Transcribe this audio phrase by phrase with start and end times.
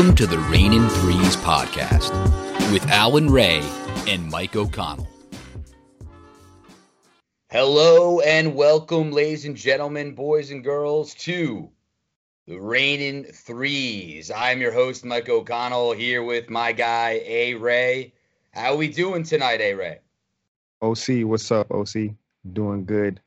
[0.00, 2.10] Welcome to the Raynin' Threes podcast
[2.72, 3.60] with Allan Ray
[4.08, 5.06] and Mike O'Connell.
[7.50, 11.68] Hello and welcome, ladies and gentlemen, boys and girls, to
[12.46, 14.30] the Raynin' Threes.
[14.30, 18.14] I'm your host, Mike O'Connell, here with my guy, A Ray.
[18.52, 19.98] How we doing tonight, A Ray?
[20.80, 22.14] OC, what's up, OC?
[22.54, 23.20] Doing good.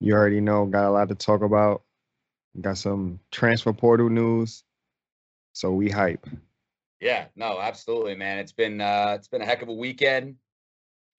[0.00, 1.82] You already know, got a lot to talk about.
[2.58, 4.64] Got some transfer portal news
[5.60, 6.26] so we hype.
[7.02, 8.38] Yeah, no, absolutely, man.
[8.38, 10.36] It's been uh it's been a heck of a weekend.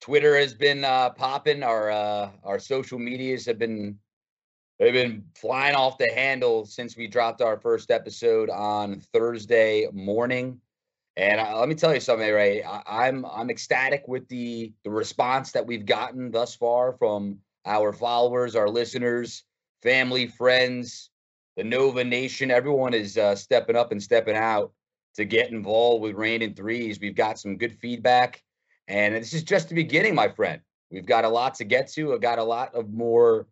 [0.02, 1.62] Twitter has been uh popping.
[1.62, 4.00] Our uh our social medias have been
[4.80, 10.60] they've been flying off the handle since we dropped our first episode on Thursday morning.
[11.18, 12.64] And uh, let me tell you something, Ray.
[12.64, 17.94] I, I'm I'm ecstatic with the the response that we've gotten thus far from our
[17.94, 19.44] followers, our listeners,
[19.84, 21.11] family, friends,
[21.58, 24.72] the Nova Nation, everyone is uh, stepping up and stepping out
[25.16, 27.00] to get involved with Raynin' Threes.
[27.00, 28.42] We've got some good feedback,
[28.88, 30.62] and this is just the beginning, my friend.
[30.90, 32.14] We've got a lot to get to.
[32.14, 33.48] I've got a lot of more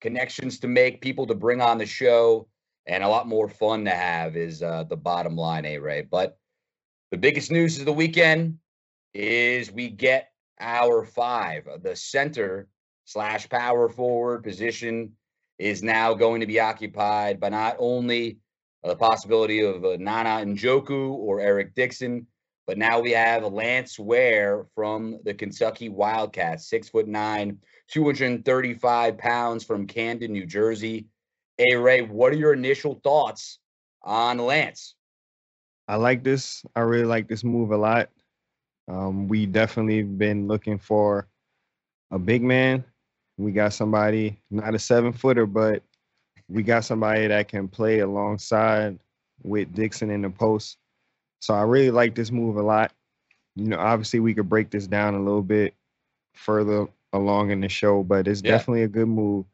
[0.00, 2.48] connections to make, people to bring on the show,
[2.86, 6.02] and a lot more fun to have is uh, the bottom line, A Ray.
[6.02, 6.38] But
[7.10, 8.58] the biggest news of the weekend
[9.14, 12.68] is we get our five, the center
[13.04, 15.12] slash power forward position
[15.62, 18.38] is now going to be occupied by not only
[18.82, 22.26] the possibility of uh, Nana Njoku or Eric Dixon,
[22.66, 27.58] but now we have Lance Ware from the Kentucky Wildcats, six foot nine,
[27.92, 31.06] 235 pounds from Camden, New Jersey.
[31.56, 33.60] Hey, Ray, what are your initial thoughts
[34.02, 34.96] on Lance?
[35.86, 36.64] I like this.
[36.74, 38.08] I really like this move a lot.
[38.88, 41.28] Um, we definitely been looking for
[42.10, 42.84] a big man
[43.38, 45.82] we got somebody, not a seven footer, but
[46.48, 48.98] we got somebody that can play alongside
[49.42, 50.78] with Dixon in the post.
[51.40, 52.92] So I really like this move a lot.
[53.56, 55.74] You know, obviously we could break this down a little bit
[56.34, 58.52] further along in the show, but it's yeah.
[58.52, 59.44] definitely a good move.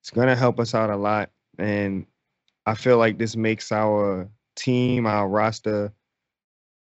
[0.00, 1.30] It's gonna help us out a lot.
[1.58, 2.06] And
[2.66, 5.92] I feel like this makes our team, our roster,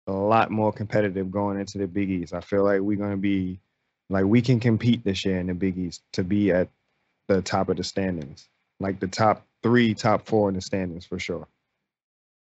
[0.08, 2.34] a lot more competitive going into the Big East.
[2.34, 3.60] I feel like we're gonna be
[4.10, 6.70] like we can compete this year in the Big East to be at
[7.28, 8.48] the top of the standings,
[8.80, 11.48] like the top three, top four in the standings for sure.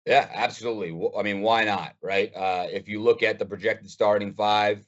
[0.06, 0.90] Yeah, absolutely.
[1.16, 2.34] I mean, why not, right?
[2.34, 4.84] Uh, if you look at the projected starting five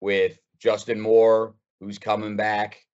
[0.00, 2.84] with Justin Moore, who's coming back,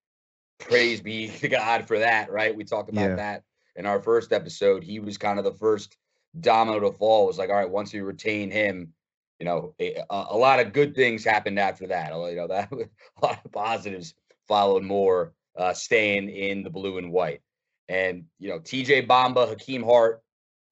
[0.58, 2.54] praise be to God for that, right?
[2.54, 3.16] We talked about yeah.
[3.16, 3.42] that
[3.74, 4.84] in our first episode.
[4.84, 5.96] He was kind of the first
[6.40, 7.24] domino to fall.
[7.24, 8.92] It was like, all right, once you retain him,
[9.38, 12.12] you know, a, a, lot of good things happened after that.
[12.12, 14.14] You know, that a lot of positives
[14.48, 17.40] followed more uh, staying in the blue and white.
[17.88, 20.22] And you know, TJ Bamba, Hakim Hart,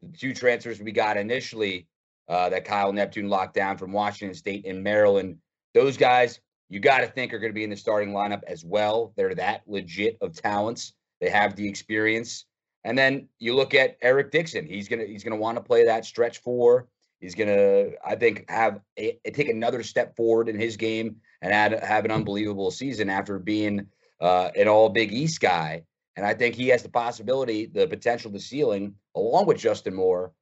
[0.02, 1.86] the two transfers we got initially
[2.28, 5.38] uh, that Kyle Neptune locked down from Washington State and Maryland.
[5.74, 8.64] Those guys, you got to think are going to be in the starting lineup as
[8.64, 9.12] well.
[9.16, 10.94] They're that legit of talents.
[11.20, 12.46] They have the experience.
[12.84, 14.66] And then you look at Eric Dixon.
[14.66, 16.88] He's gonna he's gonna want to play that stretch four.
[17.24, 21.72] He's gonna, I think, have a, take another step forward in his game and add,
[21.82, 23.86] have an unbelievable season after being
[24.20, 25.84] uh, an All Big East guy.
[26.16, 30.32] And I think he has the possibility, the potential, the ceiling, along with Justin Moore,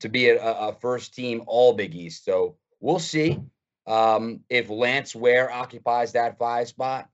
[0.00, 2.24] to be a, a first team All Big East.
[2.24, 3.38] So we'll see
[3.86, 7.08] um, if Lance Ware occupies that five spot.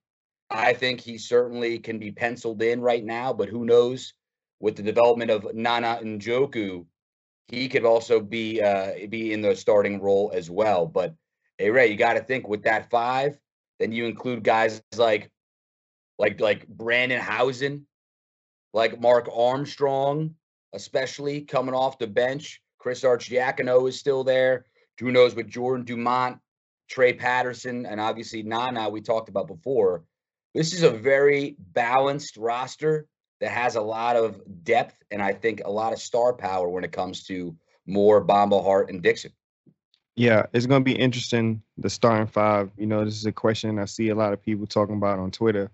[0.49, 4.15] I think he certainly can be penciled in right now, but who knows
[4.61, 6.87] with the development of Nana Njoku
[7.49, 10.87] he could also be uh, be in the starting role as well.
[10.87, 11.15] But
[11.59, 13.39] hey, Ray, you got to think with that five,
[13.79, 15.31] then you include guys like
[16.19, 17.87] like like Brandon Hausen,
[18.73, 20.35] like Mark Armstrong,
[20.73, 22.61] especially coming off the bench.
[22.79, 24.67] Chris Arcidiacono is still there.
[25.01, 26.39] Who knows with Jordan Dumont,
[26.89, 30.05] Trey Patterson, and obviously Nana we talked about before.
[30.55, 33.07] This is a very balanced roster
[33.41, 36.85] that has a lot of depth and I think a lot of star power when
[36.85, 39.33] it comes to Moore, Bamba, Hart, and Dixon.
[40.17, 41.63] Yeah, it's going to be interesting.
[41.77, 42.71] The starting five.
[42.77, 45.31] You know, this is a question I see a lot of people talking about on
[45.31, 45.71] Twitter.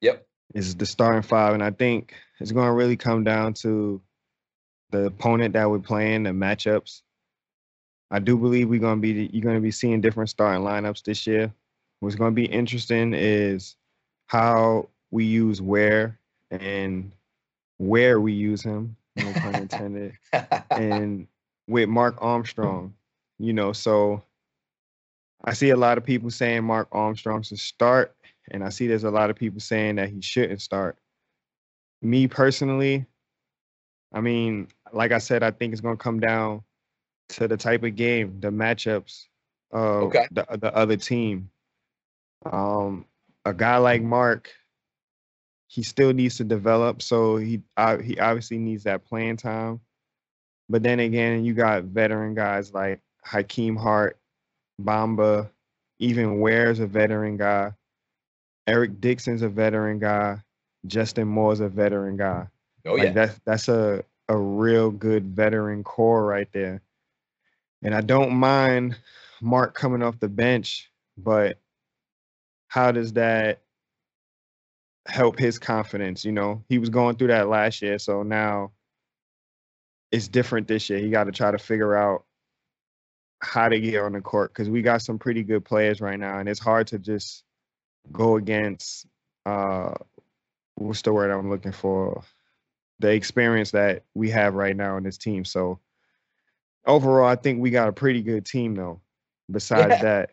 [0.00, 4.00] Yep, is the starting five, and I think it's going to really come down to
[4.90, 7.02] the opponent that we're playing, the matchups.
[8.12, 11.02] I do believe we're going to be you're going to be seeing different starting lineups
[11.02, 11.52] this year.
[11.98, 13.74] What's going to be interesting is
[14.26, 16.19] how we use Ware
[16.50, 17.12] and
[17.78, 20.12] where we use him, no pun intended,
[20.70, 21.26] and
[21.66, 22.94] with Mark Armstrong,
[23.38, 24.22] you know, so
[25.44, 28.14] I see a lot of people saying Mark Armstrong should start,
[28.50, 30.98] and I see there's a lot of people saying that he shouldn't start.
[32.02, 33.06] Me personally,
[34.12, 36.62] I mean, like I said, I think it's going to come down
[37.30, 39.26] to the type of game, the matchups
[39.70, 40.26] of Okay.
[40.32, 41.50] the the other team.
[42.44, 43.06] Um,
[43.44, 44.50] a guy like Mark,
[45.70, 49.80] he still needs to develop, so he uh, he obviously needs that playing time.
[50.68, 54.18] But then again, you got veteran guys like Hakim Hart,
[54.82, 55.48] Bamba,
[56.00, 57.72] even Ware's a veteran guy.
[58.66, 60.42] Eric Dixon's a veteran guy.
[60.88, 62.48] Justin Moore's a veteran guy.
[62.84, 63.12] Oh like yeah.
[63.12, 66.82] that's that's a a real good veteran core right there.
[67.82, 68.96] And I don't mind
[69.40, 71.58] Mark coming off the bench, but
[72.66, 73.60] how does that
[75.06, 76.24] help his confidence?
[76.24, 78.72] You know, he was going through that last year, so now
[80.12, 80.98] it's different this year.
[80.98, 82.24] He got to try to figure out
[83.42, 86.38] how to get on the court because we got some pretty good players right now,
[86.38, 87.44] and it's hard to just
[88.12, 89.06] go against
[89.46, 89.92] uh
[90.76, 92.22] what's the word I'm looking for?
[92.98, 95.44] The experience that we have right now in this team.
[95.44, 95.78] So
[96.86, 99.00] overall, I think we got a pretty good team though.
[99.50, 100.02] Besides Yeah.
[100.02, 100.30] that,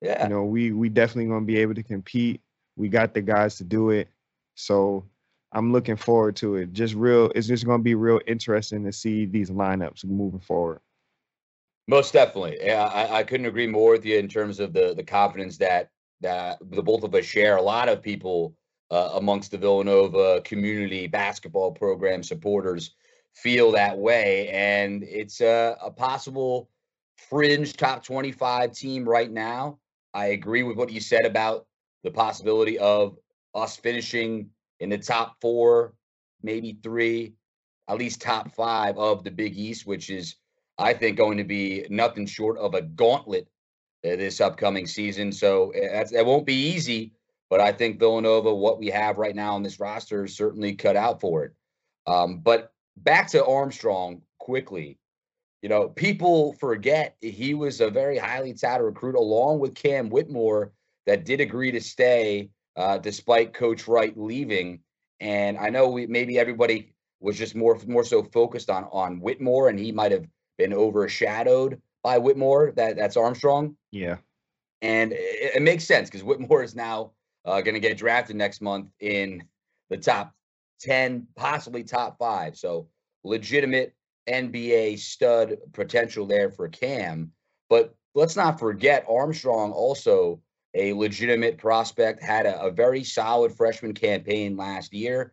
[0.00, 0.22] yeah.
[0.24, 2.40] you know, we we definitely gonna be able to compete.
[2.80, 4.08] We got the guys to do it.
[4.54, 5.04] So
[5.52, 6.72] I'm looking forward to it.
[6.72, 10.80] Just real, it's just gonna be real interesting to see these lineups moving forward.
[11.86, 12.58] Most definitely.
[12.62, 15.90] Yeah, I, I couldn't agree more with you in terms of the the confidence that
[16.20, 17.56] that the both of us share.
[17.56, 18.54] A lot of people
[18.90, 22.94] uh, amongst the Villanova community basketball program supporters
[23.34, 26.70] feel that way, and it's a, a possible
[27.28, 29.78] fringe top 25 team right now.
[30.14, 31.66] I agree with what you said about
[32.04, 33.16] the possibility of
[33.54, 34.50] us finishing
[34.80, 35.94] in the top four,
[36.42, 37.34] maybe three,
[37.88, 40.36] at least top five of the Big East, which is
[40.78, 43.48] I think going to be nothing short of a gauntlet
[44.04, 45.30] uh, this upcoming season.
[45.30, 47.12] So uh, that's, that won't be easy,
[47.50, 50.96] but I think Villanova, what we have right now on this roster, is certainly cut
[50.96, 51.52] out for it.
[52.06, 54.98] Um, but back to Armstrong quickly.
[55.60, 60.72] You know, people forget he was a very highly touted recruit, along with Cam Whitmore,
[61.10, 64.78] that did agree to stay uh, despite Coach Wright leaving.
[65.18, 69.68] And I know we maybe everybody was just more more so focused on on Whitmore,
[69.68, 70.24] and he might have
[70.56, 72.72] been overshadowed by Whitmore.
[72.76, 74.18] That that's Armstrong, Yeah.
[74.82, 77.10] and it, it makes sense because Whitmore is now
[77.44, 79.42] uh, going to get drafted next month in
[79.90, 80.32] the top
[80.80, 82.56] ten, possibly top five.
[82.56, 82.88] So
[83.24, 83.94] legitimate
[84.28, 87.32] NBA stud potential there for Cam.
[87.68, 90.40] But let's not forget Armstrong also
[90.74, 95.32] a legitimate prospect had a, a very solid freshman campaign last year.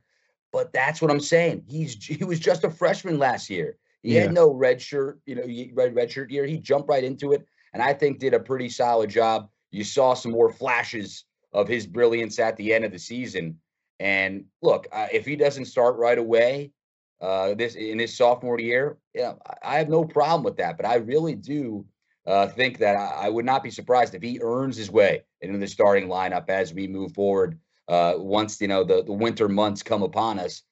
[0.52, 1.64] But that's what I'm saying.
[1.68, 3.78] He's he was just a freshman last year.
[4.02, 4.22] He Yeah.
[4.22, 5.44] had no red shirt, you know,
[5.74, 6.46] red red shirt year.
[6.46, 9.50] He jumped right into it, and I think did a pretty solid job.
[9.72, 13.60] You saw some more flashes of his brilliance at the end of the season.
[14.00, 16.72] And look, uh, if he doesn't start right away,
[17.20, 20.78] uh, this in his sophomore year, yeah, I, have no problem with that.
[20.78, 21.86] But I really do
[22.28, 25.60] uh, think that I, I would not be surprised if he earns his way into
[25.60, 27.60] the starting lineup as we move forward.
[27.88, 30.64] Uh, once you know the, the winter months come upon us,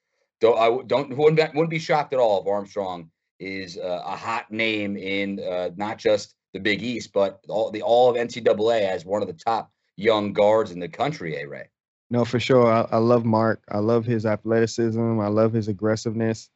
[0.41, 3.09] don't I don't wouldn't, be- wouldn't be shocked at all if Armstrong
[3.39, 7.81] is uh, a hot name in uh, not just the Big East but all the
[7.81, 11.41] all of NCAA as one of the top young guards in the country.
[11.41, 11.69] A Ray.
[12.09, 12.71] No, for sure.
[12.71, 13.63] I, I love Mark.
[13.69, 15.19] I love his athleticism.
[15.19, 16.49] I love his aggressiveness.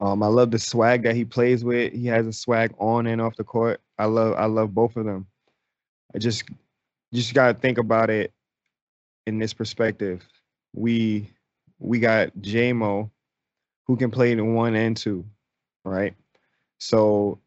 [0.00, 1.92] Um, I love the swag that he plays with.
[1.92, 3.80] He has a swag on and off the court.
[3.98, 5.26] I love I love both of them.
[6.14, 6.44] I just
[7.10, 8.32] you just gotta think about it
[9.26, 10.26] in this perspective.
[10.74, 11.30] We
[11.78, 13.10] we got JMO
[13.86, 15.24] who can play the one and two,
[15.84, 16.14] right?
[16.78, 17.40] So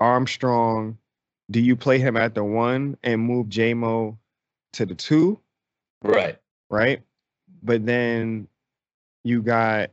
[0.00, 0.98] Armstrong,
[1.50, 4.16] do you play him at the one and move JMO
[4.74, 5.40] to the two?
[6.02, 6.38] Right.
[6.70, 7.02] right?
[7.62, 8.48] But then
[9.24, 9.90] you got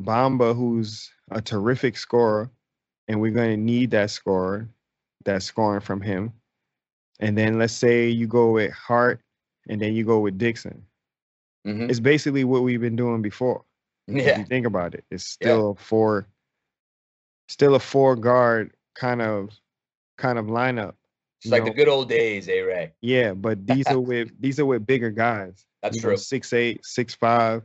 [0.00, 2.50] Bamba, who's a terrific scorer,
[3.08, 4.68] and we're going to need that scorer,
[5.26, 6.32] that scoring from him.
[7.20, 9.20] And then let's say you go with Hart,
[9.68, 10.84] and then you go with Dixon.
[11.64, 13.64] hmm It's basically what we've been doing before.
[14.08, 14.38] If Yeah.
[14.38, 15.48] you think about it, it's Yeah.
[15.48, 16.28] still a four,
[17.48, 19.50] still a four guard kind of
[20.16, 20.94] kind of lineup.
[21.42, 22.92] It's like the good old days, A Ray.
[23.02, 25.66] Yeah, but these are with these are with bigger guys.
[25.82, 26.16] That's know, true.
[26.16, 27.62] Six eight, six five,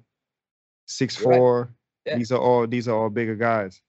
[0.88, 1.68] six You're right.
[2.06, 2.18] Yeah.
[2.18, 3.82] These are all these are all bigger guys.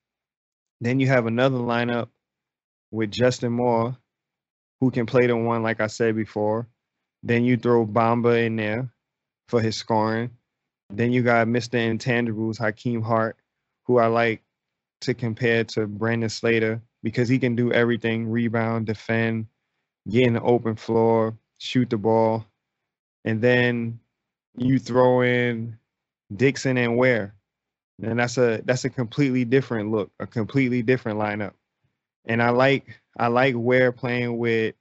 [0.81, 2.09] Then you have another lineup
[2.93, 3.97] with Justin Moore,
[4.81, 6.69] who can play the one, like I said before.
[7.25, 8.91] Then you throw Bamba in there
[9.49, 10.31] for his scoring.
[10.91, 11.79] Then you got Mr.
[11.79, 13.37] Intangibles, Hakim Hart,
[13.87, 14.43] who I like
[15.03, 19.47] to compare to Brandon Slater because he can do everything rebound, defend,
[20.09, 22.47] get in the open floor, shoot the ball.
[23.25, 24.01] And then
[24.57, 25.79] you throw in
[26.37, 27.35] Dixon and Ware.
[28.03, 31.55] and that's a that's a completely different look, a completely different lineup.
[32.25, 34.75] And I like I like Ware playing with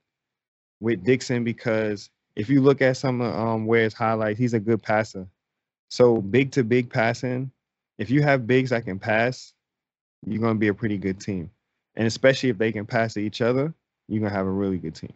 [0.80, 4.82] with Dixon because if you look at some of um, Ware's highlights, he's a good
[4.82, 5.26] passer.
[5.90, 7.50] So big to big passing,
[7.98, 9.52] if you have bigs that can pass,
[10.26, 11.50] you're gonna be a pretty good team.
[11.96, 13.74] And especially if they can pass to each other,
[14.08, 15.12] you're gonna have a really good team.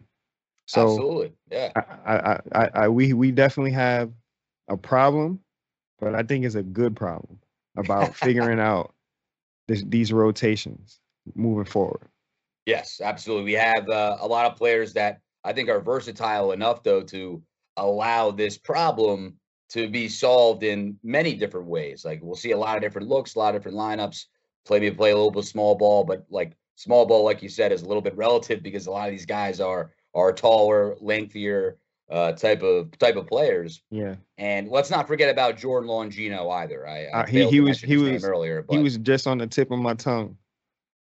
[0.67, 1.33] So Absolutely.
[1.49, 1.71] Yeah.
[1.75, 4.11] I, I, I, I, we we definitely have
[4.67, 5.39] a problem,
[5.99, 7.39] but I think it's a good problem
[7.77, 8.93] about figuring out
[9.67, 10.99] this, these rotations
[11.35, 12.07] moving forward.
[12.67, 13.45] Yes, absolutely.
[13.45, 17.41] We have uh, a lot of players that I think are versatile enough, though, to
[17.77, 19.37] allow this problem
[19.69, 22.03] to be solved in many different ways.
[22.03, 24.25] Like we'll see a lot of different looks, a lot of different lineups.
[24.65, 27.71] Play me play a little bit small ball, but like small ball, like you said,
[27.71, 31.77] is a little bit relative because a lot of these guys are are taller, lengthier
[32.09, 33.81] uh, type of type of players.
[33.91, 34.15] Yeah.
[34.37, 36.85] And let's not forget about Jordan Longino either.
[36.85, 39.47] I, I Uh, he he was he was earlier, but he was just on the
[39.47, 40.37] tip of my tongue.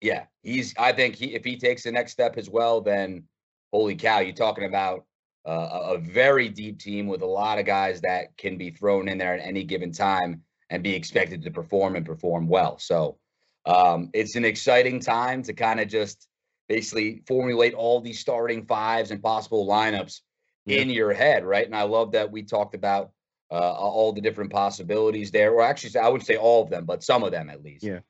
[0.03, 0.75] Yeah, he's.
[0.79, 3.25] I think he if he takes the next step as well, then
[3.73, 5.05] holy cow, you're talking about
[5.47, 9.19] uh, a, very deep team with a lot of guys that can be thrown in
[9.19, 12.79] there at any given time and be expected to perform and perform well.
[12.79, 13.19] So
[13.67, 16.29] um, it's an exciting time to kind of just
[16.69, 20.21] basically formulate all these starting fives and possible lineups
[20.65, 20.81] Yeah.
[20.81, 21.67] in your head, right?
[21.67, 23.11] And I love that we talked about
[23.51, 27.03] uh, all the different possibilities there, or actually, I wouldn't say all of them, but
[27.03, 27.85] some of them at least.
[27.85, 28.01] Yeah.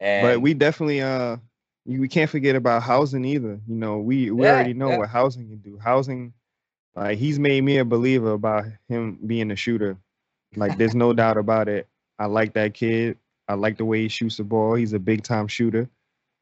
[0.00, 1.36] And But we definitely uh
[1.86, 3.60] we can't forget about Hausen either.
[3.66, 4.92] You know, we we Yeah, already know yeah.
[4.92, 5.78] what Hausen can do.
[5.78, 6.32] Hausen,
[6.94, 9.96] like he's made me a believer about him being a shooter.
[10.56, 11.88] Like there's no doubt about it.
[12.18, 13.18] I like that kid.
[13.48, 14.74] I like the way he shoots the ball.
[14.74, 15.88] He's a big time shooter.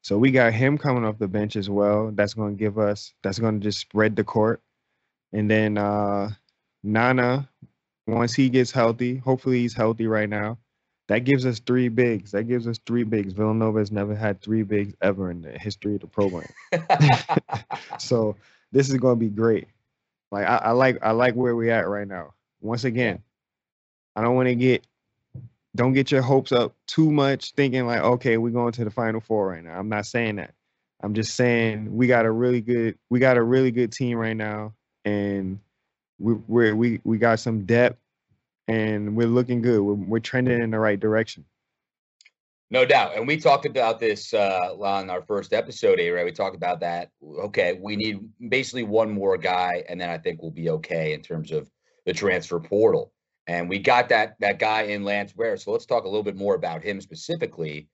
[0.01, 2.11] So we got him coming off the bench as well.
[2.13, 3.13] That's going to give us.
[3.23, 4.61] That's going to just spread the court.
[5.33, 6.31] And then uh
[6.83, 7.49] Nana,
[8.07, 10.57] once he gets healthy, hopefully he's healthy right now.
[11.09, 12.31] That gives us three bigs.
[12.31, 13.33] That gives us three bigs.
[13.33, 16.47] Villanova has never had three bigs ever in the history of the program.
[17.99, 18.35] So
[18.71, 19.67] this is going to be great.
[20.31, 22.35] Like I, I like I like where we're at right now.
[22.61, 23.23] Once again,
[24.15, 24.85] I don't want to get
[25.75, 29.19] don't get your hopes up too much thinking like okay we're going to the final
[29.19, 29.77] four right now.
[29.77, 30.53] I'm not saying that.
[31.01, 34.37] I'm just saying we got a really good we got a really good team right
[34.37, 34.73] now
[35.05, 35.59] and
[36.19, 37.97] we we're, we we got some depth
[38.69, 39.81] and we're looking good.
[39.81, 41.43] We're, we're trending in the right direction.
[42.71, 43.15] No doubt.
[43.15, 46.23] And we talked about this uh, on our first episode, right?
[46.23, 47.09] We talked about that.
[47.23, 51.21] Okay, we need basically one more guy, and then I think we'll be okay in
[51.23, 51.67] terms of
[52.05, 53.11] the transfer portal.
[53.47, 55.57] And we got that that guy in Lance Ware.
[55.57, 57.87] So let's talk a little bit more about him specifically.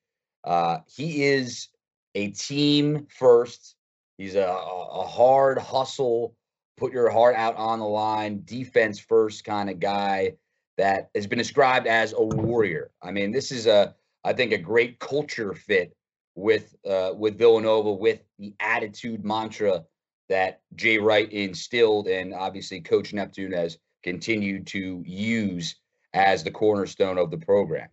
[0.44, 1.70] Uh, he is
[2.14, 3.76] a team first.
[4.18, 6.36] He's a a hard hustle,
[6.76, 10.34] put your heart out on the line, defense first kind of guy
[10.78, 12.92] that has been described as a warrior.
[13.02, 15.96] I mean, this is a I think a great culture fit
[16.36, 19.86] with uh, with Villanova, with the attitude mantra
[20.30, 25.76] that Jay Wright instilled, and obviously Coach Neptune has continued to use
[26.14, 27.90] as the cornerstone of the program.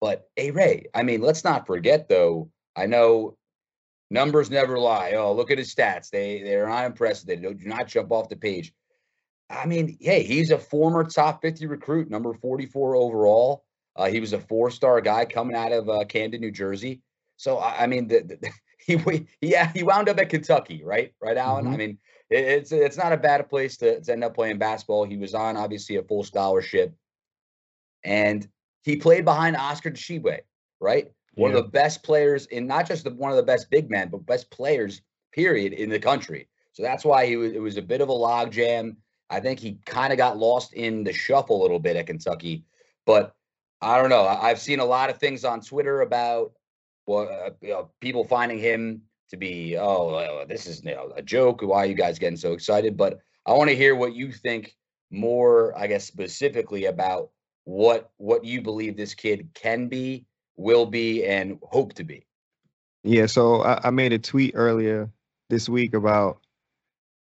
[0.00, 2.50] But hey, Ray, I mean, let's not forget though.
[2.76, 3.36] I know
[4.10, 5.12] numbers never lie.
[5.12, 7.26] Oh, look at his stats; they they're not impressive.
[7.26, 8.72] They do not jump off the page.
[9.50, 13.64] I mean, hey, he's a former top 50 recruit, number 44 overall.
[13.96, 17.02] Uh, he was a four-star guy coming out of uh, Camden, New Jersey.
[17.36, 18.50] So I, I mean, the, the,
[18.86, 21.12] he yeah he wound up at Kentucky, right?
[21.20, 21.66] Right, Allan.
[21.66, 21.78] I Mhm.
[21.78, 21.98] mean,
[22.30, 25.04] it, it's it's not a bad place to, to end up playing basketball.
[25.04, 26.94] He was on obviously a full scholarship,
[28.04, 28.48] and
[28.82, 30.40] he played behind Oscar Tshiebwe,
[30.80, 31.12] right?
[31.34, 31.58] One Yeah.
[31.58, 34.24] of the best players in not just the, one of the best big men, but
[34.26, 35.02] best players
[35.32, 36.48] period in the country.
[36.72, 37.52] So that's why he was.
[37.52, 38.96] It was a bit of a logjam.
[39.30, 42.64] I think he kind of got lost in the shuffle a little bit at Kentucky,
[43.06, 43.34] but
[43.80, 44.24] I don't know.
[44.24, 46.52] I- I've seen a lot of things on Twitter about
[47.06, 51.12] well, uh, you know, people finding him to be oh, uh, this is you know,
[51.16, 51.62] a joke.
[51.62, 52.96] Why are you guys getting so excited?
[52.96, 54.76] But I want to hear what you think
[55.10, 55.76] more.
[55.78, 57.30] I guess specifically about
[57.64, 62.26] what what you believe this kid can be, will be, and hope to be.
[63.02, 65.10] Yeah, so I, I made a tweet earlier
[65.48, 66.38] this week about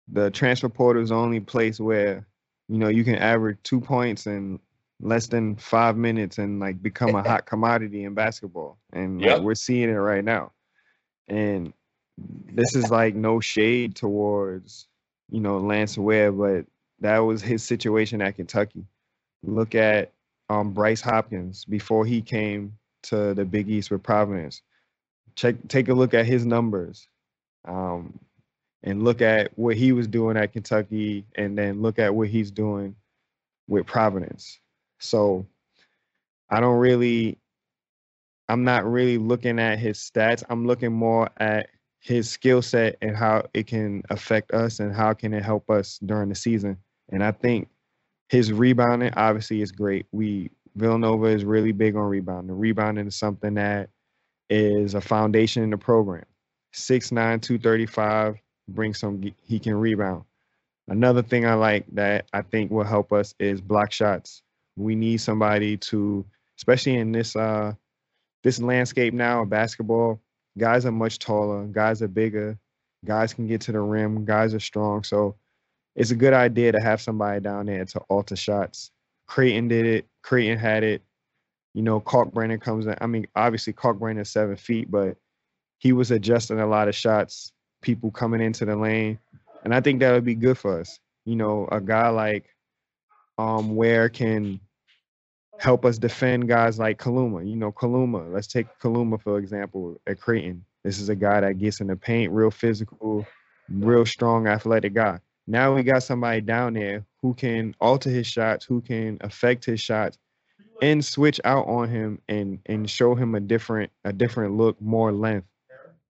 [0.07, 2.27] the transfer portal is the only place where
[2.67, 4.59] you know you can average two points in
[4.99, 9.55] less than five minutes and like become a hot commodity in basketball, and like, we're
[9.55, 10.51] seeing it right now.
[11.27, 11.73] And
[12.53, 14.87] this is like no shade towards
[15.29, 16.65] you know Lance Ware, but
[16.99, 18.85] that was his situation at Kentucky.
[19.43, 20.11] Look at
[20.49, 24.61] um, Bryce Hopkins before he came to the Big East with Providence
[25.35, 27.07] check take a look at his numbers
[27.67, 28.17] um,
[28.83, 32.51] and look at what he was doing at Kentucky and then look at what he's
[32.51, 32.95] doing
[33.67, 34.59] with Providence.
[34.99, 35.45] So
[36.49, 37.37] I don't really
[38.49, 40.43] I'm not really looking at his stats.
[40.49, 41.69] I'm looking more at
[42.01, 45.99] his skill set and how it can affect us and how can it help us
[45.99, 46.77] during the season.
[47.09, 47.69] And I think
[48.27, 50.05] his rebounding obviously is great.
[50.11, 52.57] We Villanova is really big on rebounding.
[52.57, 53.89] Rebounding is something that
[54.49, 56.25] is a foundation in the program.
[56.73, 58.37] 6'9, 235,
[58.73, 60.23] brings some he can rebound.
[60.87, 64.41] Another thing I like that I think will help us is block shots.
[64.75, 66.25] We need somebody to,
[66.57, 67.73] especially in this uh
[68.43, 70.19] this landscape now of basketball,
[70.57, 72.57] guys are much taller, guys are bigger,
[73.05, 75.03] guys can get to the rim, guys are strong.
[75.03, 75.35] So
[75.95, 78.91] it's a good idea to have somebody down there to alter shots.
[79.27, 80.07] Creighton did it.
[80.23, 81.01] Creighton had it.
[81.73, 82.95] You know, Kalkbrenner comes in.
[82.99, 85.17] I mean, obviously Kalkbrenner is seven feet, but
[85.79, 89.19] he was adjusting a lot of shots, people coming into the lane.
[89.63, 90.99] And I think that would be good for us.
[91.25, 92.45] You know, a guy like
[93.37, 94.59] um Ware can
[95.59, 97.47] help us defend guys like Kaluma.
[97.47, 98.31] You know, Kaluma.
[98.33, 100.65] Let's take Kaluma for example at Creighton.
[100.83, 103.25] This is a guy that gets in the paint, real physical,
[103.69, 105.19] real strong, athletic guy.
[105.47, 109.79] Now we got somebody down there who can alter his shots, who can affect his
[109.79, 110.17] shots,
[110.81, 115.11] and switch out on him and and show him a different a different look, more
[115.11, 115.47] length.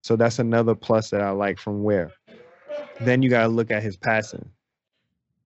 [0.02, 2.12] So that's another plus that I like from Ware.
[3.00, 4.48] Then you gotta look at his passing.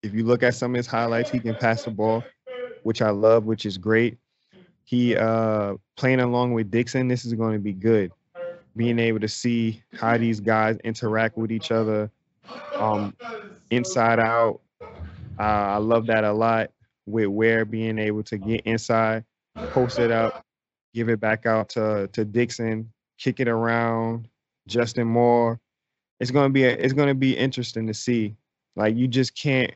[0.04, 2.24] If you look at some of his highlights, he can pass the ball
[2.84, 4.18] which I love, which is great.
[4.84, 8.12] He uh playing along with Dixon, this is going to be good.
[8.76, 12.10] Being able to see how these guys interact with each other,
[12.76, 13.16] um,
[13.72, 14.62] inside out.
[14.82, 16.72] Uh, I love that a lot.
[17.06, 19.24] With Ware being able to get inside,
[19.72, 20.46] post it up,
[20.94, 24.28] give it back out to to Dixon, kick it around,
[24.68, 25.60] Justin Moore.
[26.20, 28.36] It's gonna be a, it's gonna be interesting to see.
[28.76, 29.74] Like you just can't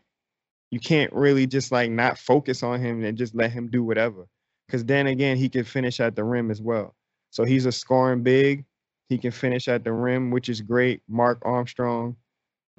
[0.72, 4.28] you can't really just like not focus on him and just let him do whatever.
[4.68, 6.96] Because then again, he can finish at the rim as well.
[7.30, 8.66] So he's a scoring big.
[9.10, 11.02] He can finish at the rim, which is great.
[11.08, 12.16] Mark Armstrong,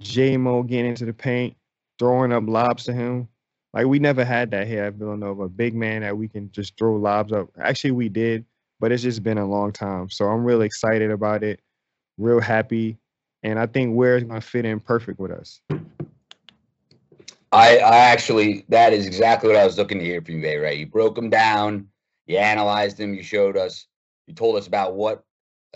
[0.01, 1.57] J Mo getting into the paint,
[1.99, 3.29] throwing up lobs to him.
[3.73, 5.49] Like we never had that here at Villanova.
[5.49, 7.51] Big man that we can just throw lobs up.
[7.61, 8.45] Actually, we did,
[8.81, 10.11] but it's just been a long time.
[10.11, 11.61] So I'm really excited about it,
[12.18, 12.98] real happy.
[13.42, 15.61] And I think Ware is gonna fit in perfect with us.
[17.53, 20.57] I, I actually, that is exactly what I was looking to hear from you, Bay,
[20.57, 20.77] right?
[20.77, 21.87] You broke him down,
[22.27, 23.87] you analyzed him, you showed us,
[24.27, 25.22] you told us about what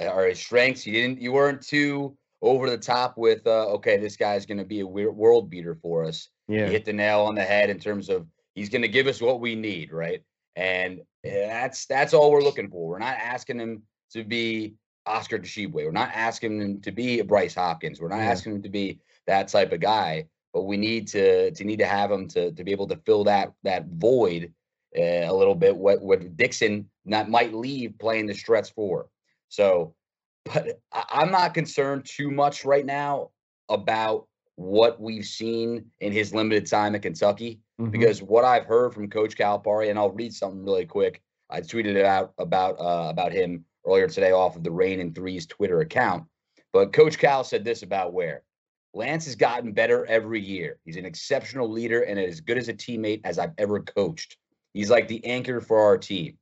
[0.01, 0.87] are his strengths.
[0.87, 4.64] You didn't, you weren't too over the top with, uh, okay, this guy's going to
[4.64, 6.29] be a world beater for us.
[6.48, 6.66] Yeah.
[6.66, 9.20] You hit the nail on the head in terms of he's going to give us
[9.20, 10.22] what we need, right?
[10.57, 12.88] And eh, that's that's all we're looking for.
[12.88, 14.74] We're not asking him to be
[15.09, 15.73] Oscar Tshiebwe.
[15.73, 18.01] We're not asking him to be a Bryce Hopkins.
[18.01, 18.31] We're not yeah.
[18.31, 21.87] asking him to be that type of guy but we need to to need to
[21.87, 24.53] have him to to be able to fill that that void
[24.99, 25.77] uh, a little bit.
[25.77, 29.09] What what Dixon not might leave playing the stretch four.
[29.49, 29.94] So,
[30.44, 33.31] but I, am not concerned too much right now
[33.68, 37.90] about what we've seen in his limited time at Kentucky mm-hmm.
[37.90, 41.23] because what I've heard from Coach Calipari, and I'll read something really quick.
[41.51, 45.46] I tweeted it out about uh, about him earlier today off of the Raynin' Threes
[45.46, 46.24] Twitter account.
[46.72, 48.42] But Coach Cal said this about Ware.
[48.94, 50.79] Lance has gotten better every year.
[50.85, 54.37] He's an exceptional leader and as good as a teammate as I've ever coached.
[54.74, 56.37] He's like the anchor for our team.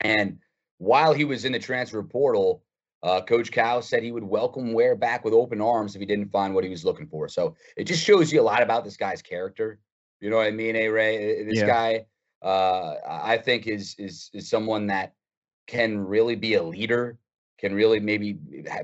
[0.00, 0.38] And
[0.78, 2.62] while he was in the transfer portal,
[3.02, 6.32] uh, Coach Cal said he would welcome Ware back with open arms if he didn't
[6.32, 7.28] find what he was looking for.
[7.28, 9.78] So it just shows you a lot about this guy's character.
[10.20, 11.44] You know what I mean, A Ray?
[11.44, 11.66] This yeah.
[11.66, 12.06] guy,
[12.42, 15.12] uh, I think, is is is someone that
[15.66, 17.18] can really be a leader
[17.64, 18.34] can really maybe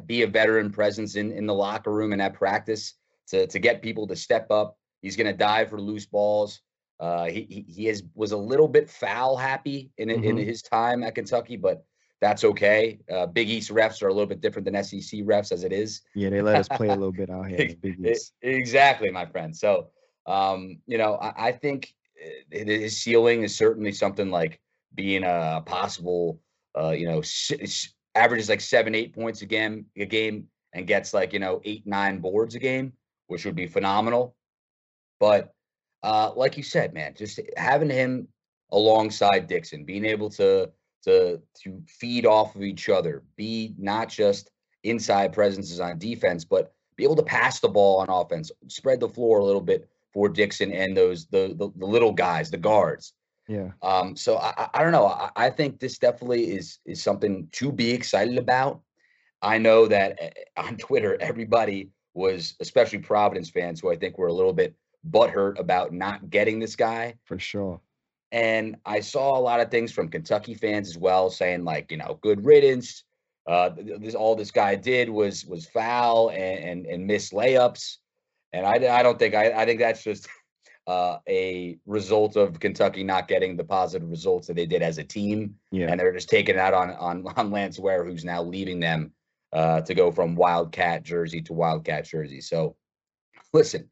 [0.06, 2.94] be a veteran presence in, in the locker room and at practice
[3.28, 4.78] to, to get people to step up.
[5.02, 6.62] He's going to dive for loose balls.
[6.98, 10.24] Uh, he, he, is was a little bit foul happy in mm-hmm.
[10.24, 11.84] in his time at Kentucky, but
[12.20, 12.98] that's okay.
[13.10, 16.02] Uh, Big East refs are a little bit different than SEC refs as it is.
[16.14, 17.74] Yeah, they let us play a little bit out here.
[17.80, 18.34] Big East.
[18.42, 19.56] exactly, my friend.
[19.56, 19.88] So,
[20.26, 24.60] um, you know, I, I think uh, his ceiling is certainly something like
[24.94, 26.40] being a possible,
[26.78, 27.22] uh, you know,
[28.14, 31.87] averages like seven, eight points a game, a game, and gets like you know eight,
[31.87, 32.92] nine boards a game,
[33.26, 34.37] which would be phenomenal.
[35.18, 35.52] But
[36.02, 38.28] uh, like you said, man, just having him
[38.72, 40.70] alongside Dixon, being able to
[41.04, 44.50] to to feed off of each other, be not just
[44.85, 49.09] inside presences on defense, but be able to pass the ball on offense, spread the
[49.09, 53.14] floor a little bit for Dixon and those the the, the little guys, the guards.
[53.50, 53.72] Yeah.
[53.82, 55.06] Um, so I, I don't know.
[55.06, 58.80] I, I think this definitely is is something to be excited about.
[59.42, 64.18] I know that eh, eh, on Twitter, everybody was, especially Providence fans, who I think
[64.18, 64.76] were a little bit
[65.10, 67.16] butthurt about not getting this guy.
[67.24, 67.80] For sure.
[68.30, 71.96] And I saw a lot of things from Kentucky fans as well, saying like, you
[71.96, 73.02] know, good riddance.
[73.48, 77.96] Uh, this all this guy did was was foul and and, and miss layups.
[78.52, 80.28] And I, I don't think I, I think that's just
[80.90, 85.05] uh, a result of Kentucky not getting the positive results that they did as a
[85.05, 85.55] team.
[85.70, 85.87] Yeah.
[85.88, 89.12] And they're just taking it out on on on Lance Ware, who's now leaving them
[89.53, 92.40] uh, to go from Wildcat jersey to Wildcat jersey.
[92.40, 92.74] So
[93.53, 93.88] listen,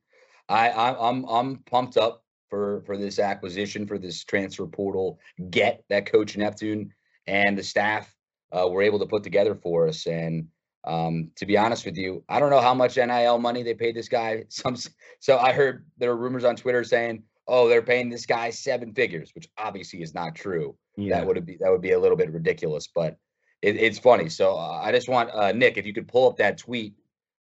[0.48, 5.84] I, I I'm I'm pumped up for for this acquisition for this transfer portal get
[5.90, 6.92] that Coach Neptune
[7.28, 8.12] and the staff
[8.50, 10.08] uh, were able to put together for us.
[10.08, 10.48] And
[10.84, 13.96] um, to be honest with you, I don't know how much NIL money they paid
[13.96, 14.44] this guy.
[14.48, 14.76] Some
[15.20, 18.94] so I heard there are rumors on Twitter saying, "Oh, they're paying this guy seven
[18.94, 20.76] figures," which obviously is not true.
[20.96, 21.18] Yeah.
[21.18, 23.16] That would be that would be a little bit ridiculous, but
[23.62, 24.28] it, it's funny.
[24.28, 26.94] So uh, I just want uh, Nick, if you could pull up that tweet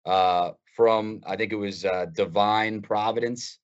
[0.04, 3.58] uh, from I think it was uh, Divine Providence.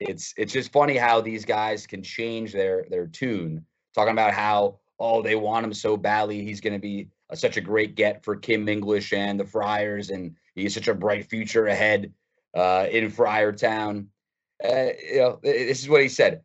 [0.00, 4.80] It's it's just funny how these guys can change their their tune, talking about how
[4.98, 8.24] oh they want him so badly, he's going to be a, such a great get
[8.24, 12.12] for Kim English and the Friars, and he's such a bright future ahead
[12.54, 14.06] uh, in Friartown.
[14.64, 16.42] Uh, you know, this is what he said.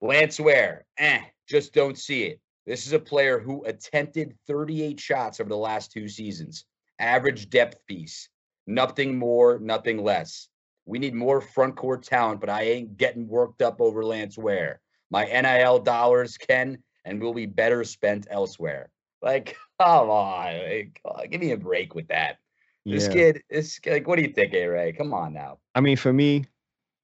[0.00, 2.40] Lance Ware, eh, just don't see it.
[2.66, 6.64] This is a player who attempted 38 shots over the last two seasons.
[6.98, 8.28] Average depth piece.
[8.66, 10.48] Nothing more, nothing less.
[10.84, 14.80] We need more front court talent, but I ain't getting worked up over Lance Ware.
[15.10, 18.90] My NIL dollars can and will be better spent elsewhere.
[19.22, 22.38] Like, come on, like, give me a break with that.
[22.84, 23.12] This Yeah.
[23.12, 24.92] kid, this like, what do you think, A Ray?
[24.92, 25.58] Come on now.
[25.74, 26.44] I mean, for me,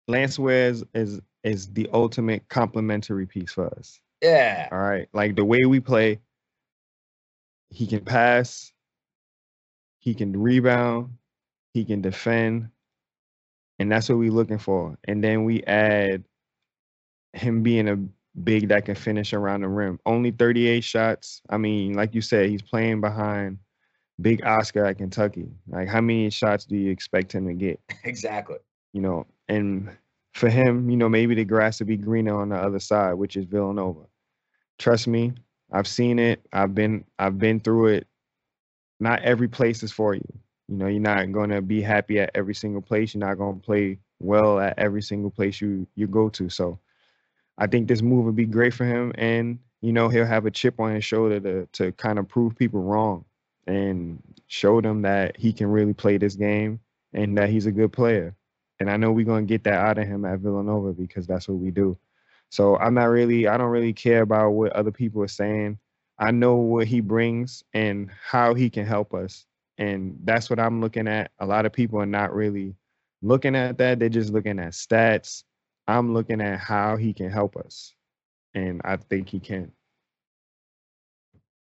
[0.09, 4.01] Lance Ware is, is is the ultimate complementary piece for us.
[4.23, 5.09] Yeah, All right.
[5.13, 6.21] Like the way we play,
[7.71, 8.73] he can pass,
[9.99, 11.17] he can rebound,
[11.75, 12.71] he can defend,
[13.79, 14.97] and that's what we're looking for.
[15.05, 16.23] And then we add
[17.33, 17.99] him being a
[18.45, 19.99] big that can finish around the rim.
[20.07, 21.43] Only 38 shots.
[21.51, 23.59] I mean, like you said, he's playing behind
[24.21, 25.49] Big Oscar at Kentucky.
[25.69, 27.81] Like, how many shots do you expect him to get?
[28.05, 28.59] exactly.
[28.93, 29.91] you know, and
[30.35, 33.37] for him, you know, maybe the grass would be greener on the other side, which
[33.37, 34.07] is Villanova.
[34.79, 35.33] Trust me,
[35.71, 36.47] I've seen it.
[36.53, 38.07] I've been I've been through it.
[39.01, 40.25] Not every place is for you.
[40.69, 43.15] You know, you're not gonna be happy at every single place.
[43.15, 46.49] You're not gonna play well at every single place you you go to.
[46.49, 46.79] So
[47.63, 50.51] I think this move would be great for him and you know, he'll have a
[50.51, 53.25] chip on his shoulder to to kind of prove people wrong
[53.67, 56.81] and show them that he can really play this game
[57.13, 58.35] and that he's a good player.
[58.81, 61.59] And I know we're gonna get that out of him at Villanova because that's what
[61.59, 61.97] we do.
[62.51, 65.79] So I'm not really, I don't really care about what other people are saying.
[66.19, 69.47] I know what he brings and how he can help us.
[69.79, 71.31] And that's what I'm looking at.
[71.39, 72.75] A lot of people are not really
[73.23, 73.99] looking at that.
[73.99, 75.45] They're just looking at stats.
[75.87, 77.95] I'm looking at how he can help us.
[78.55, 79.73] And I think he can.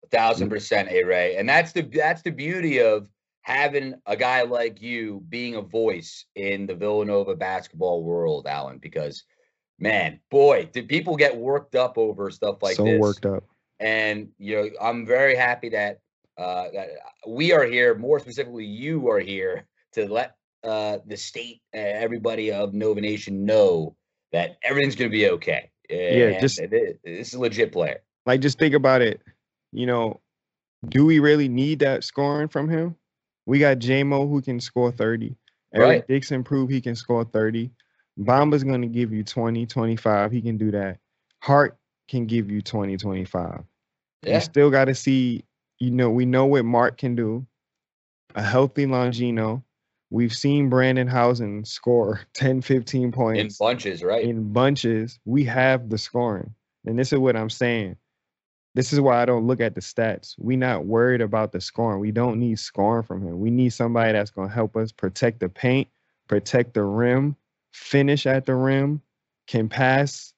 [0.05, 1.37] A thousand percent, A Ray.
[1.37, 3.09] And that's the that's the beauty of
[3.43, 9.25] having a guy like you being a voice in the Villanova basketball world, Allan, because
[9.79, 13.01] man, boy, did people get worked up over stuff like so this.
[13.01, 13.45] worked up.
[13.79, 16.01] And you know, I'm very happy that
[16.37, 16.89] uh that
[17.27, 22.53] we are here, more specifically, you are here to let uh the state, uh, everybody
[22.53, 23.97] of Nova Nation know
[24.33, 25.71] that everything's gonna be okay.
[25.89, 28.01] Yeah, And just- this is a legit player.
[28.27, 29.21] like just think about it.
[29.73, 30.21] You know,
[30.89, 32.97] do we really need that scoring from him?
[33.47, 35.37] We got JMO who can score 30.
[35.75, 36.07] Eric Right.
[36.09, 37.71] Dixon proved he can score 30.
[38.19, 40.31] Bamba's going to give you 20, 25.
[40.33, 40.99] He can do that.
[41.41, 41.77] Hart
[42.09, 43.65] can give you 20, 25.
[44.23, 44.35] Yeah.
[44.35, 45.45] You still got to see,
[45.79, 47.47] you know, we know what Mark can do.
[48.35, 49.63] A healthy Longino.
[50.11, 54.25] We've seen Brandon Hausen score 10, 15 points in bunches, right?
[54.25, 56.55] in bunches, we have the scoring.
[56.87, 57.97] And this is what I'm saying.
[58.75, 60.35] This is why I don't look at the stats.
[60.39, 62.01] We're not worried about the scoring.
[62.01, 63.41] We don't need scoring from him.
[63.41, 65.89] We need somebody that's going to help us protect the paint,
[66.29, 67.37] protect the rim,
[67.73, 69.03] finish at the rim,
[69.49, 70.33] can pass,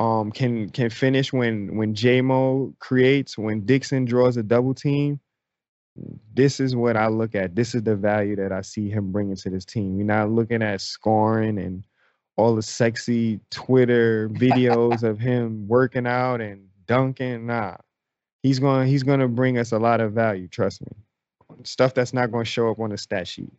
[0.00, 5.20] um, can can finish when when JMO creates, when Dixon draws a double team.
[6.34, 7.54] This is what I look at.
[7.54, 9.96] This is the value that I see him bringing to this team.
[9.96, 11.84] We're not looking at scoring and
[12.36, 17.46] all the sexy Twitter videos of him working out and dunking.
[17.46, 17.76] Nah,
[18.42, 18.88] he's going.
[18.88, 20.48] He's going to bring us a lot of value.
[20.48, 20.92] Trust me.
[21.62, 23.52] Stuff that's not going to show up on the stat sheet.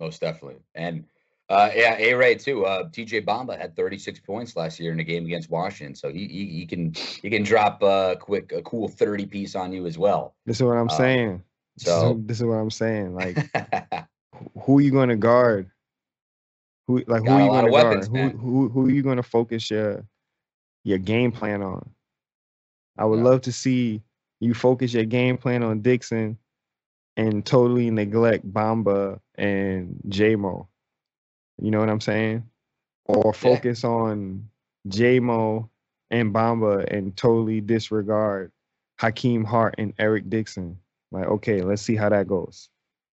[0.00, 0.60] Most definitely.
[0.74, 1.04] And
[1.48, 2.64] uh, yeah, A Ray too.
[2.66, 6.26] Uh, TJ Bamba had 36 points last year in a game against Washington, so he
[6.26, 9.96] he, he can he can drop a quick a cool 30 piece on you as
[9.98, 10.34] well.
[10.46, 11.42] This is what I'm Um, saying.
[11.76, 13.14] This is- so- this is what I'm saying.
[13.14, 13.36] Like,
[14.62, 15.70] who are you going to guard?
[16.88, 18.04] Who like who are you going to guard?
[18.06, 20.04] Who who who are you going to focus your
[20.84, 21.88] your game plan on.
[22.98, 23.24] I would Yeah.
[23.24, 24.02] love to see
[24.40, 26.38] you focus your game plan on Dixon
[27.16, 30.68] and totally neglect Bamba and JMO.
[31.58, 32.44] You know what I'm saying?
[33.06, 34.48] Or focus on
[34.88, 35.70] J Mo
[36.10, 38.52] and Bamba and totally disregard
[38.98, 40.78] Hakim Hart and Eric Dixon.
[41.10, 42.68] Like, okay, let's see how that goes.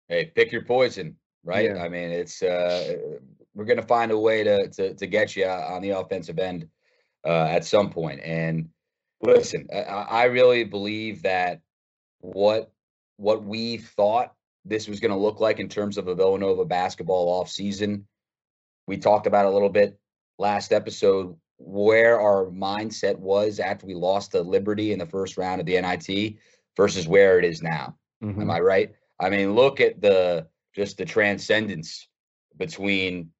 [0.07, 1.65] Hey, pick your poison, right?
[1.65, 1.83] Yeah.
[1.83, 2.97] I mean, it's uh,
[3.55, 6.67] we're gonna find a way to to to get you on the offensive end
[7.25, 8.21] uh, at some point.
[8.23, 8.69] And
[9.21, 11.61] listen, I, I I really believe that
[12.19, 12.71] what
[13.17, 14.33] what we thought
[14.65, 18.03] this was gonna look like in terms of a Villanova basketball offseason,
[18.87, 19.99] we talked about a little bit
[20.39, 25.59] last episode where our mindset was after we lost to Liberty in the first round
[25.59, 26.35] of the NIT
[26.75, 27.95] versus where it is now.
[28.23, 28.41] Mhm.
[28.41, 28.93] Am I right?
[29.19, 32.07] I mean, look at the just the transcendence
[32.57, 33.31] between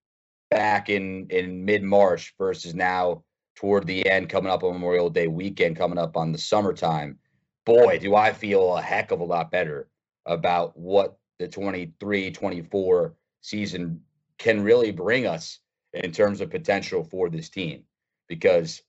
[0.49, 3.23] back in in mid March versus now
[3.55, 7.19] toward the end, coming up on Memorial Day weekend, coming up on the summertime.
[7.65, 9.89] Boy, do I feel a heck of a lot better
[10.25, 14.03] about what the 23 24 season
[14.38, 15.60] can really bring us
[15.93, 17.84] in terms of potential for this team.
[18.28, 18.82] Because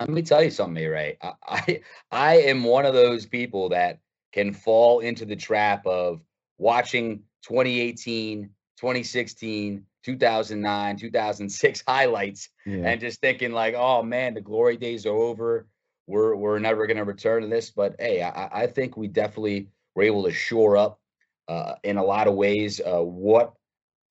[0.00, 1.18] let me tell you something, Ray.
[1.22, 1.80] I, I
[2.10, 3.98] I am one of those people that
[4.32, 6.20] can fall into the trap of
[6.58, 12.82] watching 2018, 2016, 2009, 2006 highlights Yeah.
[12.84, 15.66] and just thinking like, oh man, the glory days are over.
[16.06, 17.70] We're we're never going to return to this.
[17.70, 21.00] But hey, I, I think we definitely were able to shore up
[21.48, 23.52] uh, in a lot of ways uh, what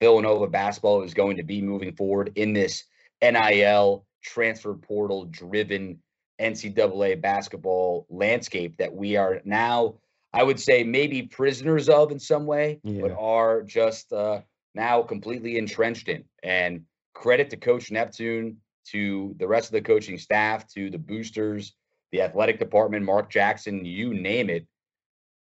[0.00, 2.84] Villanova basketball is going to be moving forward in this
[3.22, 5.98] NIL transfer portal driven
[6.40, 9.94] NCAA basketball landscape that we are now,
[10.32, 14.42] I would say, maybe prisoners of in some way, but are just uh,
[14.74, 16.24] now completely entrenched in.
[16.42, 16.84] And
[17.14, 18.58] credit to Coach Neptune,
[18.90, 21.74] to the rest of the coaching staff, to the boosters,
[22.12, 24.66] the athletic department, Mark Jackson, you name it.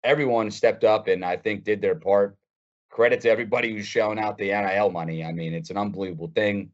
[0.05, 2.37] Everyone stepped up and I think did their part.
[2.95, 5.25] Credit to everybody who's shelling out the NIL money.
[5.25, 6.71] I mean, it's an unbelievable thing.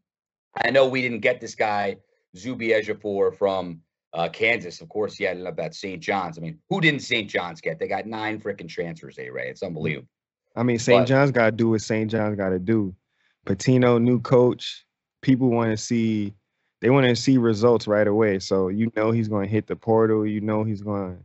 [0.63, 1.97] I know we didn't get this guy,
[2.37, 3.81] Zuby Ejiofor from
[4.13, 4.83] uh, Kansas.
[4.83, 5.99] Of course, he ended up at St.
[5.99, 6.37] John's.
[6.37, 7.31] I mean, who didn't St.
[7.31, 7.79] John's get?
[7.79, 9.49] They got nine freaking transfers, A Ray.
[9.49, 10.09] It's unbelievable.
[10.55, 11.01] I mean, St.
[11.01, 12.11] But- John's got to do what St.
[12.11, 12.95] John's got to do.
[13.47, 14.85] Pitino, new coach.
[15.23, 16.35] People want to see,
[16.83, 18.41] they want to see results right away.
[18.41, 20.27] So you know he's going to hit the portal.
[20.27, 21.25] You know he's going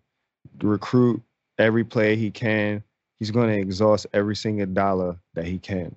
[0.60, 1.21] to recruit
[1.58, 2.81] every player he can.
[3.19, 5.95] He's going to exhaust every single dollar that he can,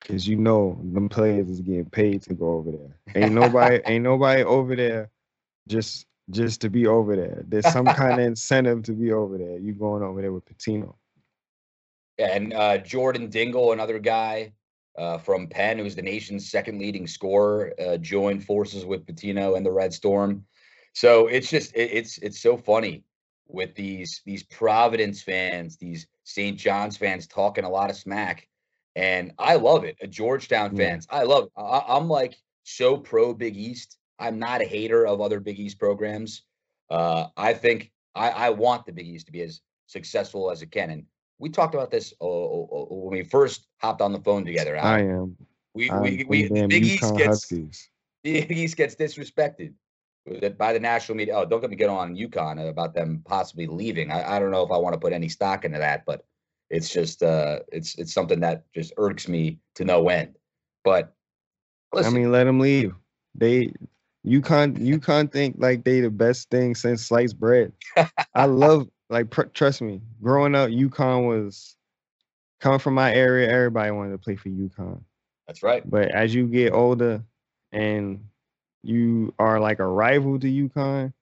[0.00, 2.96] because you know them players is getting paid to go over there.
[3.14, 5.10] Ain't nobody, ain't nobody over there
[5.68, 7.44] just just to be over there.
[7.48, 9.58] There's some kind of incentive to be over there.
[9.58, 10.94] You going over there with Pitino.
[12.18, 14.52] And uh, Jordan Dingle, another guy
[14.96, 19.64] uh, from Penn, who's the nation's second leading scorer, uh, joined forces with Pitino and
[19.64, 20.44] the Red Storm.
[20.94, 23.02] So it's just it, it's it's so funny
[23.48, 26.58] with these these Providence fans, these St.
[26.58, 28.48] John's fans talking a lot of smack,
[28.94, 29.96] and I love it.
[30.02, 31.44] Uh, Georgetown fans, I love.
[31.44, 31.52] It.
[31.56, 33.98] I, I'm like so pro Big East.
[34.18, 36.42] I'm not a hater of other Big East programs.
[36.90, 40.70] Uh, I think I, I want the Big East to be as successful as it
[40.70, 41.04] can, and
[41.38, 44.76] we talked about this uh, uh, uh, when we first hopped on the phone together.
[44.76, 44.86] Al.
[44.86, 45.36] I am.
[45.74, 47.88] we, we, we Big East gets Huskies.
[48.22, 49.72] Big East gets disrespected
[50.56, 51.34] by the national media.
[51.36, 54.10] Oh, don't get me get on UConn about them possibly leaving.
[54.10, 56.24] I, I don't know if I want to put any stock into that, but
[56.70, 60.36] it's just uh, it's it's something that just irks me to no end.
[60.84, 61.12] But
[61.92, 62.94] listen, I mean, let them leave.
[63.34, 63.72] They
[64.26, 67.72] UConn UConn think like they the best thing since sliced bread.
[68.34, 70.00] I love like pr- trust me.
[70.22, 71.76] Growing up, UConn was
[72.60, 73.50] coming from my area.
[73.50, 75.02] Everybody wanted to play for UConn.
[75.46, 75.88] that's right.
[75.88, 77.24] But as you get older
[77.72, 78.24] and
[78.82, 81.12] you are like a rival to UConn,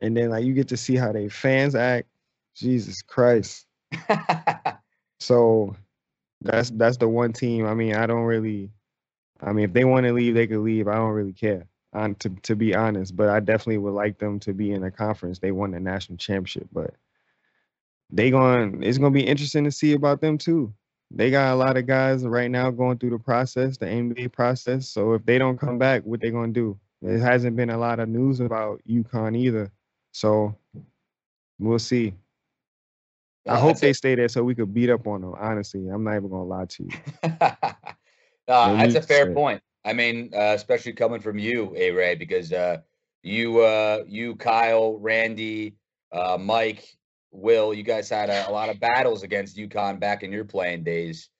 [0.00, 2.08] and then like you get to see how they fans act.
[2.54, 3.66] Jesus Christ.
[5.20, 5.76] So
[6.40, 7.66] that's that's the one team.
[7.66, 8.70] I mean, I don't really.
[9.40, 10.88] I mean, if they want to leave, they could leave.
[10.88, 11.66] I don't really care.
[11.92, 14.90] On to to be honest, but I definitely would like them to be in a
[14.90, 15.38] conference.
[15.38, 16.94] They won the national championship, but
[18.10, 18.82] they going.
[18.82, 20.72] It's gonna be interesting to see about them too.
[21.10, 24.88] They got a lot of guys right now going through the process, the NBA process.
[24.88, 26.78] So if they don't come back, what they gonna do?
[27.00, 29.70] There hasn't been a lot of news about UConn either.
[30.12, 30.54] So
[31.58, 32.14] we'll see.
[33.46, 35.34] I hope they a- stay there so we could beat up on them.
[35.38, 36.90] Honestly, I'm not even gonna lie to you.
[38.48, 39.34] no, that's a fair stay.
[39.34, 39.62] point.
[39.84, 42.78] I mean, uh, especially coming from you, A Ray, because uh,
[43.22, 45.76] you, uh, you, Kyle, Randy,
[46.12, 46.97] uh, Mike,
[47.30, 50.84] Will, you guys had a, a lot of battles against UConn back in your playing
[50.84, 51.30] days,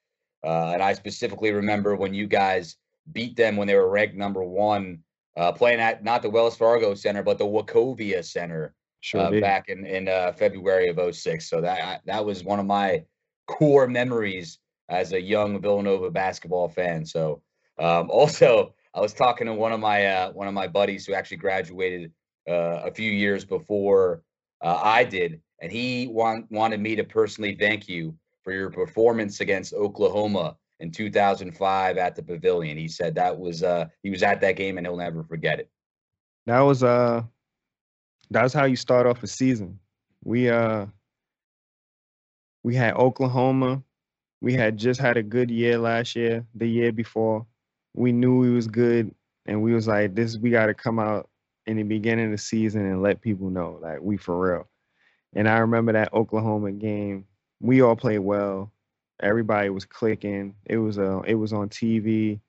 [0.45, 2.77] uh, and I specifically remember when you guys
[3.13, 5.03] beat them when they were ranked number one
[5.37, 9.69] uh, playing at not the Wells Fargo Center, but the Wachovia Center Sure uh, back
[9.69, 11.49] in in uh, February of 06.
[11.49, 13.05] So that I- that was one of my
[13.47, 17.05] core memories as a young Villanova basketball fan.
[17.07, 17.43] So
[17.79, 21.15] um, also, I was talking to one of my uh, one of my buddies who
[21.15, 22.13] actually graduated
[22.49, 24.23] uh, a few years before
[24.61, 29.41] uh, I did, and he want, wanted me to personally thank you for your performance
[29.41, 32.79] against Oklahoma in 2005 at the Pavilion.
[32.79, 35.71] He said that was uh, he was at that game and he'll never forget it.
[36.47, 37.25] That was uh
[38.31, 39.79] that's how you start off a season.
[40.25, 40.87] We uh
[42.63, 43.83] we had Oklahoma.
[44.41, 47.47] We had just had a good year last year, the year before.
[47.95, 49.15] We knew we was good
[49.47, 51.29] and we was like this we got to come out
[51.67, 54.69] in the beginning of the season and let people know like we for real.
[55.35, 57.27] And I remember that Oklahoma game.
[57.61, 58.73] We all played well.
[59.21, 60.55] Everybody was clicking.
[60.65, 62.41] It was uh it was on TV.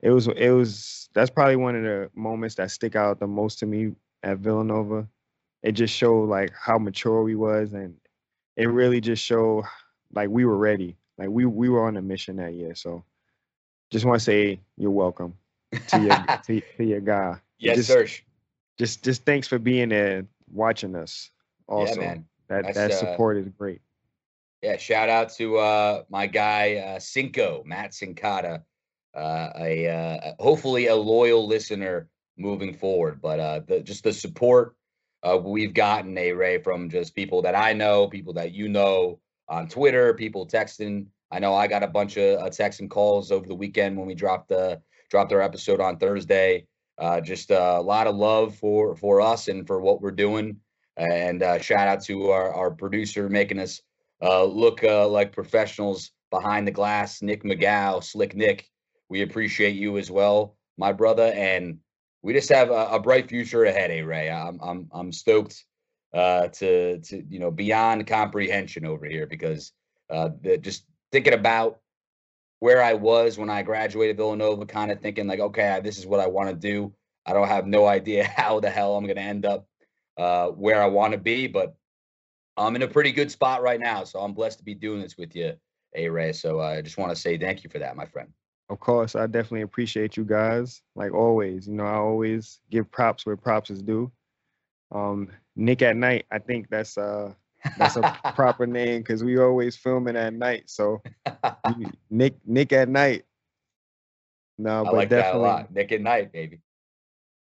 [0.00, 3.58] It was it was that's probably one of the moments that stick out the most
[3.60, 5.06] to me at Villanova.
[5.62, 7.96] It just showed like how mature we was and
[8.56, 9.64] it really just showed
[10.12, 10.96] like we were ready.
[11.18, 12.74] Like we we were on a mission that year.
[12.74, 13.04] So
[13.90, 15.34] just want to say you're welcome
[15.88, 17.40] to your to, to your guy.
[17.58, 18.06] yes, just, sir.
[18.78, 21.30] Just just thanks for being there watching us.
[21.68, 22.24] Also, yeah, man.
[22.48, 23.80] that That's, that uh, support is great.
[24.62, 28.62] Yeah, shout out to uh, my guy uh, Cinco Matt Sincata,
[29.14, 33.20] uh, a uh, hopefully a loyal listener moving forward.
[33.20, 34.74] But uh, the, just the support
[35.22, 39.20] uh, we've gotten, a Ray, from just people that I know, people that you know
[39.48, 41.06] on Twitter, people texting.
[41.30, 44.06] I know I got a bunch of uh, texts and calls over the weekend when
[44.06, 46.66] we dropped the dropped our episode on Thursday.
[46.98, 50.60] Uh, just uh, a lot of love for for us and for what we're doing.
[50.96, 53.80] And uh, shout out to our, our producer making us
[54.22, 57.22] uh, look uh, like professionals behind the glass.
[57.22, 58.68] Nick McGow, Slick Nick,
[59.08, 61.78] we appreciate you as well, my brother, and
[62.22, 64.30] we just have a, a bright future ahead, eh, Ray?
[64.30, 65.64] I'm I'm I'm stoked
[66.14, 69.72] uh, to to you know beyond comprehension over here because
[70.10, 71.80] uh, the, just thinking about
[72.60, 76.20] where I was when I graduated Villanova, kind of thinking like, okay, this is what
[76.20, 76.94] I want to do.
[77.26, 79.66] I don't have no idea how the hell I'm going to end up
[80.16, 81.74] uh, where I want to be, but
[82.56, 84.04] I'm in a pretty good spot right now.
[84.04, 85.54] So I'm blessed to be doing this with you,
[85.94, 86.32] A Ray.
[86.32, 88.28] So uh, I just want to say thank you for that, my friend.
[88.70, 90.82] Of course, I definitely appreciate you guys.
[90.94, 94.10] Like always, you know, I always give props where props is due.
[94.92, 97.34] Um, Nick at night, I think that's uh
[97.78, 100.64] that's a proper name because we always filming at night.
[100.70, 101.02] So
[102.10, 103.24] Nick Nick at night.
[104.56, 105.72] No, I but like definitely lot.
[105.74, 106.60] Nick at night, baby.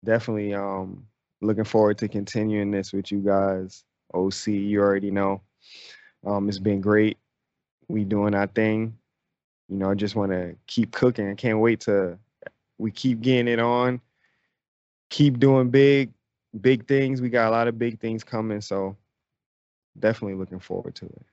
[0.05, 1.07] definitely um
[1.41, 3.85] looking forward to continuing this with you guys.
[4.15, 5.43] OC, you already know.
[6.27, 7.19] Um, it's been great.
[7.89, 8.97] We doing our thing.
[9.69, 11.31] You know, I just want to keep cooking.
[11.31, 12.19] I can't wait to
[12.79, 14.01] we keep getting it on.
[15.11, 16.13] Keep doing big,
[16.59, 17.21] big things.
[17.21, 18.97] We got a lot of big things coming, so
[19.99, 21.27] definitely looking forward to it.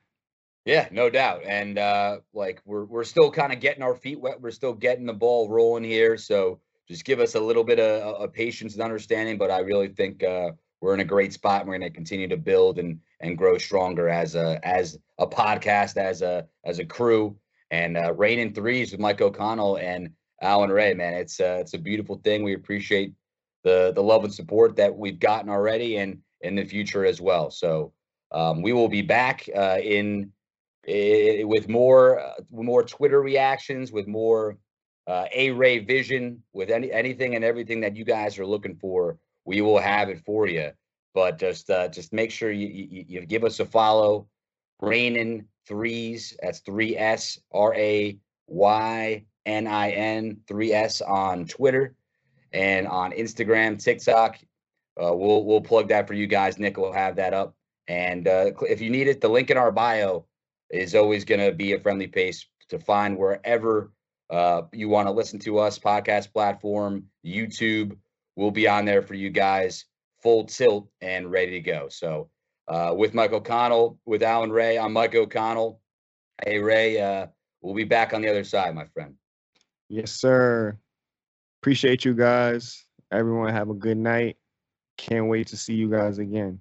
[0.64, 1.42] Yeah, no doubt.
[1.44, 4.40] And uh, like we're we're still kind of getting our feet wet.
[4.40, 6.16] We're still getting the ball rolling here.
[6.16, 6.58] So
[6.88, 9.38] just give us a little bit of, of patience and understanding.
[9.38, 11.60] But I really think uh, we're in a great spot.
[11.60, 15.26] And we're going to continue to build and and grow stronger as a as a
[15.26, 17.36] podcast, as a as a crew.
[17.70, 20.94] And uh, Raynin' Threes with Mike O'Connell and Allan Ray.
[20.94, 22.42] Man, it's uh, it's a beautiful thing.
[22.42, 23.14] We appreciate
[23.64, 27.50] the the love and support that we've gotten already, and in the future as well.
[27.50, 27.92] So
[28.32, 30.32] um, we will be back uh, in
[30.86, 34.58] eh, with more uh, more Twitter reactions, with more
[35.06, 39.18] uh, A Ray vision, with any anything and everything that you guys are looking for.
[39.44, 40.72] We will have it for you.
[41.14, 44.28] But just uh, just make sure you, you you give us a follow.
[44.82, 46.36] Raynin' Threes.
[46.42, 51.94] That's three S R A Y N I N three S on Twitter
[52.52, 54.38] and on Instagram, TikTok.
[55.00, 56.58] Uh, we'll we'll plug that for you guys.
[56.58, 57.54] Nick will have that up.
[57.88, 60.26] And uh, if you need it, the link in our bio
[60.70, 63.92] is always going to be a friendly place to find wherever
[64.30, 67.96] uh, you want to listen to us, podcast platform, YouTube.
[68.34, 69.84] We'll be on there for you guys,
[70.22, 71.88] full tilt and ready to go.
[71.88, 72.30] So
[72.68, 75.80] uh, with Mike O'Connell, with Allan Ray, I'm Mike O'Connell.
[76.44, 77.28] Hey, Ray, uh,
[77.62, 79.14] we'll be back on the other side, my friend.
[79.88, 80.76] Yes, sir.
[81.62, 82.84] Appreciate you guys.
[83.10, 84.36] Everyone have a good night.
[84.98, 86.60] Can't wait to see you guys again.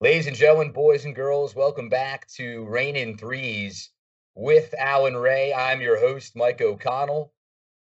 [0.00, 3.91] Ladies and gentlemen, boys and girls, welcome back to Raynin' Threes
[4.34, 5.52] with Allan Ray.
[5.52, 7.32] I'm your host, Mike O'Connell.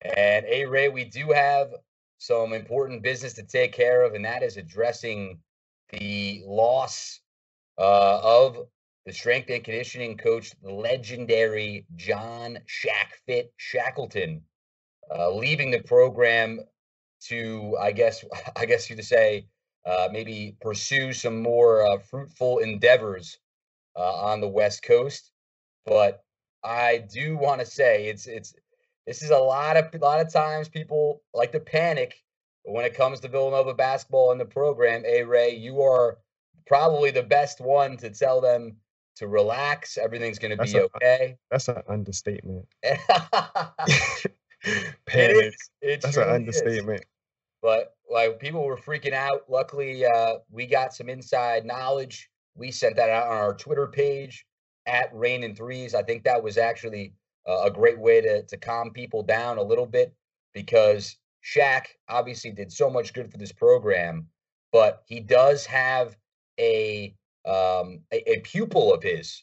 [0.01, 1.73] And A Ray, we do have
[2.19, 5.39] some important business to take care of, and that is addressing
[5.91, 7.21] the loss
[7.79, 8.57] uh, of
[9.07, 14.43] the strength and conditioning coach, the legendary John Shack Fit Shackleton,
[15.15, 16.61] uh, leaving the program
[17.29, 18.25] to, I guess,
[18.57, 19.47] I guess you to say,
[19.85, 23.39] uh, maybe pursue some more uh, fruitful endeavors
[23.97, 25.33] uh, on the West Coast.
[25.85, 26.23] But
[26.65, 28.55] I do want to say it's it's
[29.07, 32.15] this is a lot of a lot of times people like to panic
[32.65, 35.05] when it comes to Villanova basketball in the program.
[35.05, 36.19] A Ray, you are
[36.67, 38.77] probably the best one to tell them
[39.17, 39.99] to relax.
[39.99, 41.37] Everything's going to be a, okay.
[41.51, 42.67] That's an understatement.
[45.07, 45.55] Panic.
[45.81, 46.01] It.
[46.01, 47.01] That's an understatement.
[47.01, 47.07] Is.
[47.61, 49.43] But like people were freaking out.
[49.49, 52.31] Luckily, uh, we got some inside knowledge.
[52.55, 54.47] We sent that out on our Twitter page
[54.87, 55.95] at Raynin' Threes.
[55.95, 57.15] I think that was actually
[57.47, 60.15] a great way to to calm people down a little bit
[60.55, 64.29] because Shack obviously did so much good for this program,
[64.71, 66.17] but he does have
[66.59, 67.15] a
[67.45, 69.43] um, a, a, pupil of his,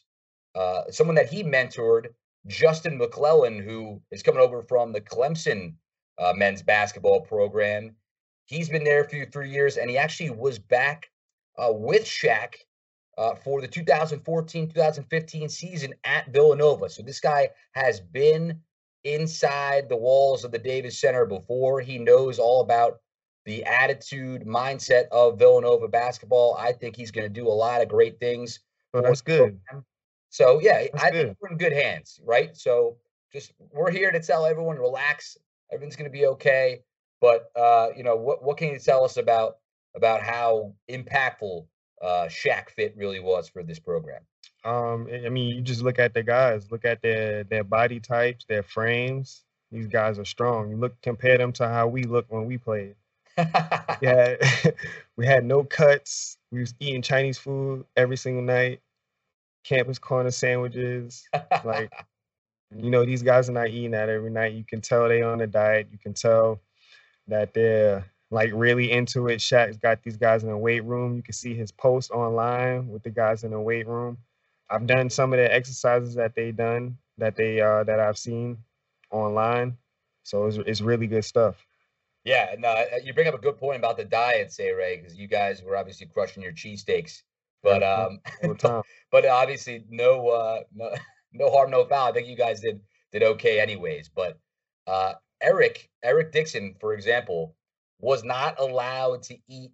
[0.54, 2.06] uh, someone that he mentored,
[2.46, 5.74] Justin McClellan, who is coming over from the Clemson
[6.18, 7.94] uh, men's basketball program.
[8.46, 11.10] He's been there for three years, and he actually was back
[11.58, 12.58] uh, with Shack
[13.18, 16.88] uh, for the 2014-2015 season at Villanova.
[16.88, 18.60] So this guy has been
[19.04, 21.80] inside the walls of the Davis Center before.
[21.80, 23.00] He knows all about
[23.44, 26.56] the attitude, mindset of Villanova basketball.
[26.58, 28.60] I think he's going to do a lot of great things.
[28.92, 29.58] Well, that's good.
[30.30, 31.26] So yeah, that's I good.
[31.26, 32.56] think we're in good hands, right?
[32.56, 32.96] So
[33.32, 35.36] just we're here to tell everyone relax.
[35.72, 36.80] Everything's going to be okay.
[37.20, 39.56] But uh, you know, what what can you tell us about
[39.94, 41.66] about how impactful
[42.00, 44.22] uh, Shack Fit really was for this program?
[44.64, 48.44] Um, I mean, you just look at the guys, look at their their body types,
[48.48, 49.44] their frames.
[49.72, 50.70] These guys are strong.
[50.70, 52.96] You look compare them to how we look when we played.
[53.38, 53.44] we
[55.16, 56.36] we had no cuts.
[56.50, 58.80] We was eating Chinese food every single night.
[59.64, 61.28] Campus corner sandwiches.
[61.64, 61.92] like,
[62.76, 64.54] you know, these guys are not eating that every night.
[64.54, 65.88] You can tell they on a diet.
[65.92, 66.60] You can tell
[67.28, 69.40] that they're like really into it.
[69.40, 71.16] Shack's got these guys in the weight room.
[71.16, 74.18] You can see his post online with the guys in the weight room.
[74.70, 78.58] I've done some of the exercises that they done that they uh that I've seen
[79.10, 79.76] online.
[80.22, 81.66] So it's it's really good stuff.
[82.24, 85.26] Yeah, no, you bring up a good point about the diet, say Ray, because you
[85.26, 87.22] guys were obviously crushing your cheesesteaks,
[87.62, 90.90] but um, but, but, obviously no, uh, no,
[91.32, 92.08] no harm, no foul.
[92.08, 94.10] I think you guys did did okay, anyways.
[94.10, 94.38] But
[94.86, 97.56] uh, Eric, Eric Dixon, for example,
[98.00, 99.72] was not allowed to eat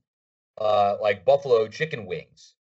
[0.59, 2.55] uh like buffalo chicken wings.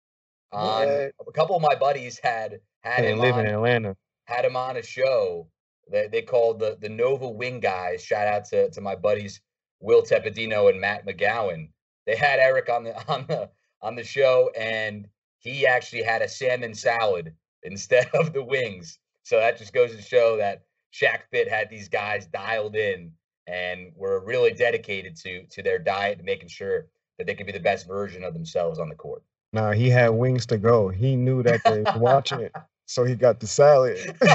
[0.52, 3.96] On a couple of my buddies had had him live on, in Atlanta.
[4.24, 5.48] Had him on a show
[5.90, 8.02] that they called the the Nova Wing guys.
[8.02, 9.40] Shout out to to my buddies
[9.80, 11.68] Will Tepedino and Matt McGowan.
[12.06, 13.50] They had Eric on the on the
[13.82, 15.08] on the show, and
[15.38, 18.98] he actually had a salmon salad instead of the wings.
[19.22, 23.12] So that just goes to show that Shack Fit had these guys dialed in
[23.46, 26.86] and were really dedicated to to their diet and making sure
[27.18, 29.22] that they could be the best version of themselves on the court.
[29.52, 30.88] Nah, he had wings to go.
[30.88, 32.52] He knew that they were watching it,
[32.86, 33.98] so he got the salad.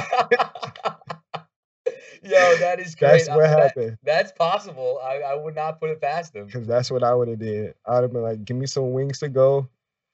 [2.23, 3.25] Yo, that is great.
[3.25, 3.97] That's what happened.
[4.03, 4.99] That, that's possible.
[5.03, 6.45] I, I would not put it past him.
[6.45, 7.73] Because that's what I would have did.
[7.85, 9.67] I would have been like, give me some wings to go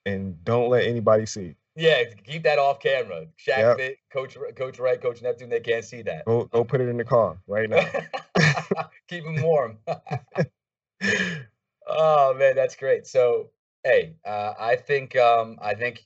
[0.05, 1.55] and don't let anybody see.
[1.75, 3.27] Yeah, keep that off camera.
[3.35, 3.77] Shack yep.
[3.77, 6.25] Fit, Coach Coach Wright, Coach Neptune, they can't see that.
[6.25, 7.87] Go go put it in the car right now.
[9.07, 9.77] keep them warm.
[11.87, 13.07] oh man, that's great.
[13.07, 13.49] So
[13.83, 16.05] hey, uh, I think um, I think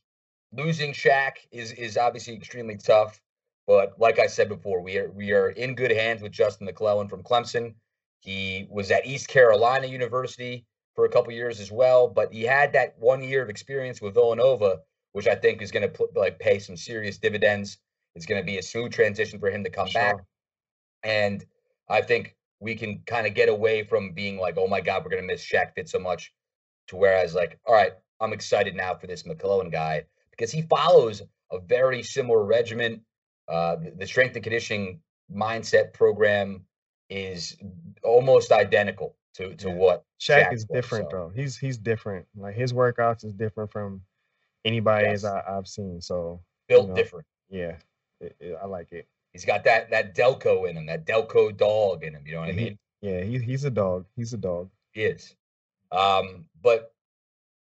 [0.53, 3.21] losing Shack is is obviously extremely tough.
[3.67, 7.07] But like I said before, we are we are in good hands with Justin McClellan
[7.07, 7.75] from Clemson.
[8.19, 12.73] He was at East Carolina University for a couple years as well, but he had
[12.73, 14.79] that one year of experience with Villanova,
[15.13, 17.77] which I think is going to like pay some serious dividends.
[18.15, 20.01] It's going to be a smooth transition for him to come sure.
[20.01, 20.15] back,
[21.03, 21.43] and
[21.87, 25.11] I think we can kind of get away from being like, oh my God, we're
[25.11, 26.31] going to miss Shack Fit so much,
[26.87, 27.91] to whereas like, all right,
[28.21, 33.01] I'm excited now for this McClellan guy because he follows a very similar regimen
[33.51, 35.01] uh, the strength and conditioning
[35.33, 36.65] mindset program
[37.09, 37.57] is
[38.03, 39.73] almost identical to to yeah.
[39.75, 41.17] what Shack, Shack is was, different so.
[41.17, 41.31] though.
[41.35, 42.27] He's he's different.
[42.35, 44.01] Like his workouts is different from
[44.63, 45.25] anybody yes.
[45.25, 45.99] I, have seen.
[46.01, 47.25] So built you know, different.
[47.49, 47.75] Yeah,
[48.21, 49.07] it, it, I like it.
[49.33, 52.23] He's got that that Delco in him, that Delco dog in him.
[52.25, 52.77] You know what I mean?
[53.01, 54.05] Yeah, he, he's a dog.
[54.15, 54.69] He's a dog.
[54.91, 55.35] He is.
[55.91, 56.93] Um, but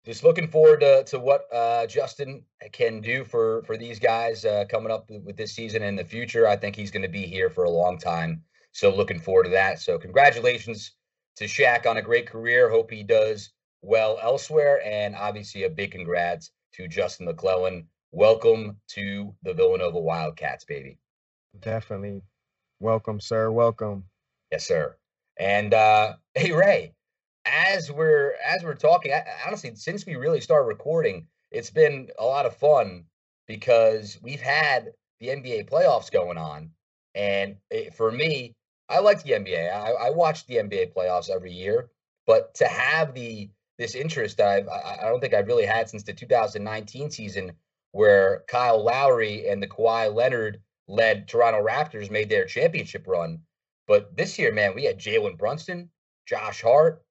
[0.05, 4.66] just looking forward to, to what uh, Justin can do for for these guys uh,
[4.70, 6.47] coming up with this season and in the future.
[6.47, 8.43] I think he's going to be here for a long time.
[8.72, 9.80] So looking forward to that.
[9.80, 10.93] So congratulations
[11.36, 12.70] to Shack on a great career.
[12.70, 13.51] Hope he does
[13.82, 17.88] well elsewhere, and obviously a big congrats to Justin McClellan.
[18.12, 20.97] Welcome to the Villanova Wildcats, baby.
[21.60, 22.22] Definitely.
[22.80, 23.52] Welcome, sir.
[23.52, 24.06] Welcome.
[24.52, 24.95] Yes, sir.
[25.38, 26.93] And uh, hey, Ray,
[27.45, 32.26] as we're as we're talking, I, honestly, since we really started recording, it's been a
[32.26, 33.06] lot of fun
[33.47, 36.72] because we've had the NBA playoffs going on,
[37.16, 38.56] and it, for me,
[38.89, 39.72] I like the NBA.
[39.72, 41.89] I, I watch the NBA playoffs every year,
[42.26, 46.04] but to have the this interest I've I, I don't think I've really had since
[46.04, 47.54] the 2019 season,
[47.91, 53.39] where Kyle Lowry and the Kawhi Leonard led Toronto Raptors made their championship run.
[53.88, 55.89] But this year, man, we had Jalen Brunson,
[56.27, 57.03] Josh Hart,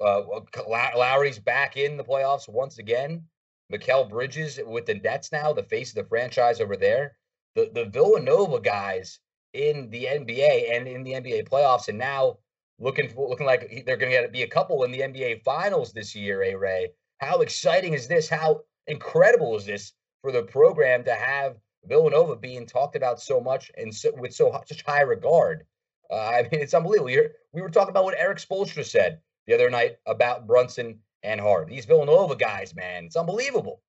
[0.00, 0.22] uh,
[0.68, 3.24] Lowry's back in the playoffs once again.
[3.72, 7.16] Mikal Bridges with the Nets now, the face of the franchise over there.
[7.54, 9.20] The the Villanova guys
[9.52, 12.38] in the NBA and in the NBA playoffs, and now
[12.78, 16.14] looking for, looking like they're going to be a couple in the NBA finals this
[16.14, 16.42] year.
[16.42, 16.88] A Ray,
[17.18, 18.28] how exciting is this?
[18.28, 19.92] How incredible is this
[20.22, 24.60] for the program to have Villanova being talked about so much and so, with so
[24.66, 25.64] such high regard?
[26.10, 27.10] Uh, I mean, it's unbelievable.
[27.10, 31.40] You're, we were talking about what Erik Spoelstra said the other night about Brunson and
[31.40, 31.68] Hart.
[31.68, 33.80] These Villanova guys, man, it's unbelievable.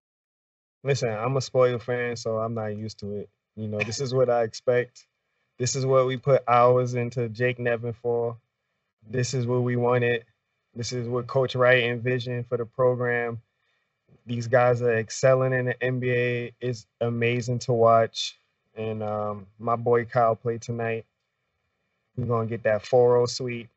[0.83, 3.29] Listen, I'm a spoiler fan, so I'm not used to it.
[3.55, 5.05] You know, this is what I expect.
[5.59, 8.37] This is what we put hours into Jake Nevin for.
[9.07, 10.25] This is what we wanted.
[10.73, 13.41] This is what Coach Wright envisioned for the program.
[14.31, 16.53] These guys are excelling in the NBA.
[16.61, 18.39] It's amazing to watch.
[18.75, 21.05] And um, my boy Kyle played tonight.
[22.15, 23.69] We're gonna get that 4-0 sweep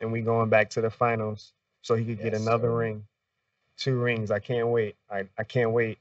[0.00, 2.76] and we going back to the finals so he could yes, get another sir.
[2.76, 3.06] ring,
[3.78, 4.30] two rings.
[4.30, 4.96] I can't wait.
[5.10, 5.96] I, I can't wait.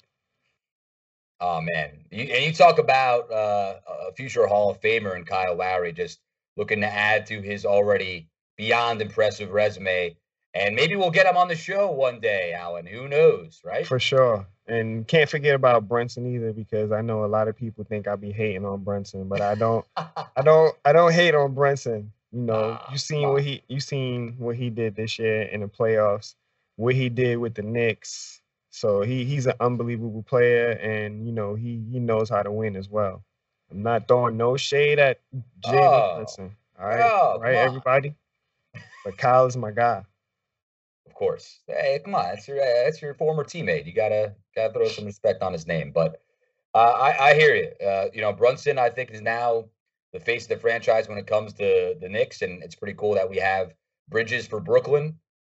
[1.40, 3.76] Oh man, you, and you talk about uh,
[4.10, 6.20] a future Hall of Famer and Kyle Lowry just
[6.58, 8.28] looking to add to his already
[8.58, 10.18] beyond impressive resume.
[10.54, 12.86] And maybe we'll get him on the show one day, Allan.
[12.86, 13.86] Who knows, right?
[13.86, 14.48] For sure.
[14.68, 18.16] And can't forget about Brunson either, because I know a lot of people think I
[18.16, 19.86] be hating on Brunson, but I don't.
[19.98, 20.76] I don't.
[20.86, 22.12] I don't hate on Brunson.
[22.32, 25.62] You know, ah, you seen what he you seen what he did this year in
[25.62, 26.36] the playoffs,
[26.76, 28.42] what he did with the Knicks.
[28.70, 32.76] So he he's an unbelievable player, and you know he he knows how to win
[32.76, 33.24] as well.
[33.72, 35.20] I'm not throwing no shade at
[35.62, 36.56] Jalen oh, Brunson.
[36.80, 38.16] All right, oh, right, everybody.
[39.04, 40.04] But Kyle is my guy.
[41.20, 41.60] Of course.
[41.68, 43.86] Hey, come on, that's your that's your former teammate.
[43.86, 45.92] You gotta gotta throw some respect on his name.
[45.94, 46.22] But
[46.74, 47.86] uh, I I hear you.
[47.86, 49.66] Uh, you know, Brunson, I think is now
[50.14, 53.16] the face of the franchise when it comes to the Knicks, and it's pretty cool
[53.16, 53.74] that we have
[54.08, 55.10] Bridges for Brooklyn,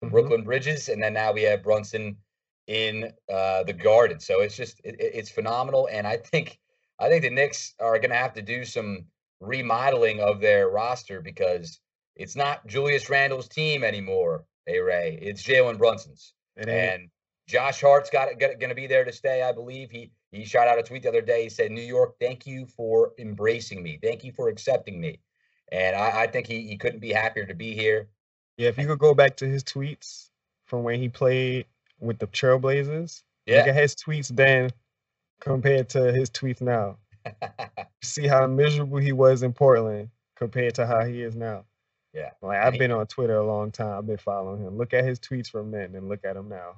[0.04, 0.10] mm-hmm.
[0.10, 2.18] Brooklyn Bridges, and then now we have Brunson
[2.66, 4.20] in uh, the Garden.
[4.20, 6.58] So it's just it, it's phenomenal, and I think
[6.98, 9.06] I think the Knicks are going to have to do some
[9.40, 11.80] remodeling of their roster because
[12.16, 14.44] it's not Julius Randle's team anymore.
[14.72, 17.10] Hey Ray, it's Jalen Brunson's, and
[17.46, 19.44] Josh Hart's got, got going to be there to stay.
[19.44, 21.44] I believe he he shot out a tweet the other day.
[21.44, 24.00] He said, New York, thank you for embracing me.
[24.02, 25.20] Thank you for accepting me.
[25.74, 28.08] And I, I think he, he couldn't be happier to be here.
[28.56, 30.30] Yeah, if you could go back to his tweets
[30.68, 31.66] from when he played
[32.00, 33.58] with the Trailblazers, yeah.
[33.58, 34.70] look at his tweets then
[35.42, 36.98] compared to his tweets now.
[38.04, 41.66] See how miserable he was in Portland compared to how he is now.
[42.14, 42.32] Yeah.
[42.42, 43.98] Like I've been on Twitter a long time.
[43.98, 44.78] I've been following him.
[44.78, 46.76] Look at his tweets from then and look at him now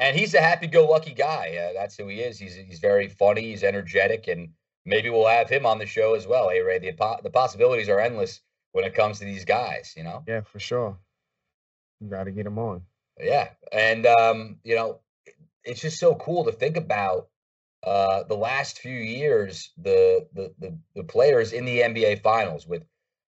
[0.00, 1.56] and he's a happy-go-lucky guy.
[1.56, 2.38] Uh, that's who he is.
[2.38, 3.42] He's he's very funny.
[3.42, 4.48] He's energetic, and
[4.84, 6.48] maybe we'll have him on the show as well.
[6.48, 8.40] Hey Ray, the the possibilities are endless
[8.72, 9.92] when it comes to these guys.
[9.96, 10.24] You know.
[10.26, 10.98] Yeah, for sure.
[12.00, 12.82] You got to get him on.
[13.20, 15.00] Yeah, and um, you know,
[15.64, 17.28] it's just so cool to think about
[17.82, 22.66] uh, the last few years, the, the the the players in the NBA Finals.
[22.66, 22.84] With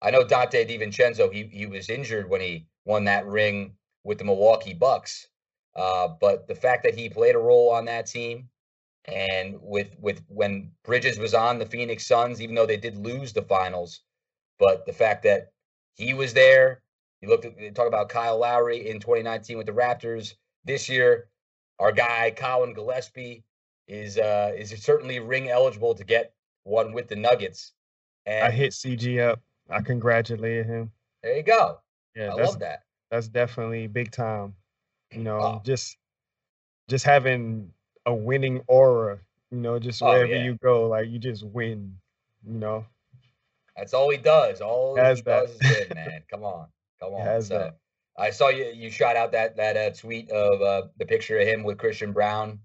[0.03, 3.73] I know Dante DiVincenzo, he he was injured when he won that ring
[4.03, 5.27] with the Milwaukee Bucks
[5.75, 8.49] uh, but the fact that he played a role on that team,
[9.05, 13.33] and with with when Bridges was on the Phoenix Suns, even though they did lose
[13.33, 14.01] the finals,
[14.59, 15.51] but the fact that
[15.95, 16.81] he was there,
[17.21, 20.35] you look at talk about Kyle Lowry in 2019 with the Raptors.
[20.63, 21.27] This year,
[21.79, 23.43] our guy Colin Gillespie
[23.87, 26.33] is uh is certainly ring eligible to get
[26.63, 27.73] one with the Nuggets.
[28.25, 29.41] And I hit CG up.
[29.69, 30.91] I congratulated him.
[31.21, 31.79] There you go.
[32.15, 32.83] Yeah, I love that.
[33.09, 34.55] That's definitely big time.
[35.11, 35.97] You know, just
[36.89, 37.71] just having
[38.05, 39.19] a winning aura.
[39.51, 40.43] You know, just oh, wherever yeah.
[40.43, 41.95] you go, like you just win.
[42.45, 42.85] You know.
[43.77, 44.61] That's all he does.
[44.61, 45.25] All he that.
[45.25, 46.23] does is win, man.
[46.29, 46.67] Come on,
[46.99, 47.41] come on.
[47.41, 47.77] So, that.
[48.17, 48.65] I saw you.
[48.65, 52.11] You shot out that that uh, tweet of uh, the picture of him with Christian
[52.11, 52.59] Braun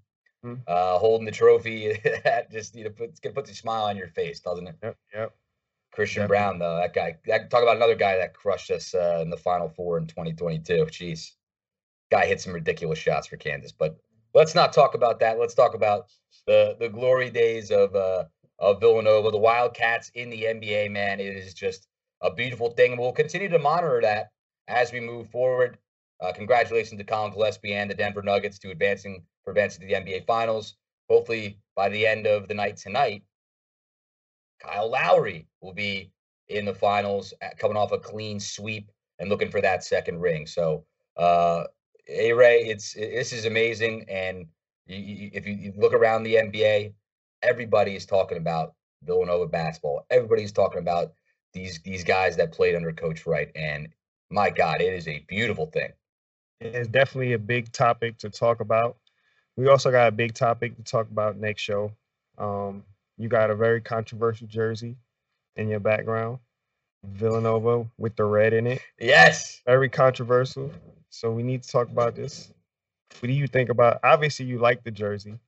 [0.44, 0.60] mm-hmm.
[0.66, 2.00] uh, holding the trophy.
[2.24, 4.76] that just you know puts puts a smile on your face, doesn't it?
[4.82, 4.96] Yep.
[5.14, 5.34] Yep.
[5.92, 6.44] Christian Definitely.
[6.44, 7.16] Braun, though, that guy.
[7.26, 10.86] That, talk about another guy that crushed us uh, in the Final Four in 2022.
[10.86, 11.32] Jeez
[12.10, 13.72] guy hit some ridiculous shots for Kansas.
[13.72, 13.96] But
[14.34, 15.38] let's not talk about that.
[15.38, 16.06] Let's talk about
[16.46, 18.24] the the glory days of uh,
[18.58, 20.90] of Villanova, the Wildcats in the NBA.
[20.90, 21.86] Man, it is just
[22.20, 24.30] a beautiful thing, and we'll continue to monitor that
[24.66, 25.78] as we move forward.
[26.20, 29.94] Uh, congratulations to Colin Gillespie and the Denver Nuggets to advancing for advancing to the
[29.94, 30.74] NBA Finals.
[31.08, 33.22] Hopefully, by the end of the night tonight,
[34.60, 36.10] Kyle Lowry will be
[36.48, 40.46] in the finals, coming off a clean sweep and looking for that second ring.
[40.46, 40.84] So,
[41.16, 41.64] uh,
[42.08, 44.46] A Ray, it's this is amazing, and
[44.86, 46.92] you, you, if you, you look around the NBA,
[47.42, 50.06] everybody is talking about Villanova basketball.
[50.10, 51.12] Everybody's talking about
[51.52, 53.88] these these guys that played under Coach Wright, and
[54.30, 55.90] my God, it is a beautiful thing.
[56.60, 58.96] It's definitely a big topic to talk about.
[59.56, 61.92] We also got a big topic to talk about next show.
[62.36, 62.84] Um,
[63.18, 64.96] you got a very controversial jersey
[65.56, 66.38] in your background,
[67.04, 68.80] Villanova with the red in it.
[68.98, 69.60] Yes.
[69.66, 70.70] Very controversial.
[71.10, 72.52] So we need to talk about this.
[73.20, 74.00] What do you think about?
[74.04, 75.38] Obviously, you like the jersey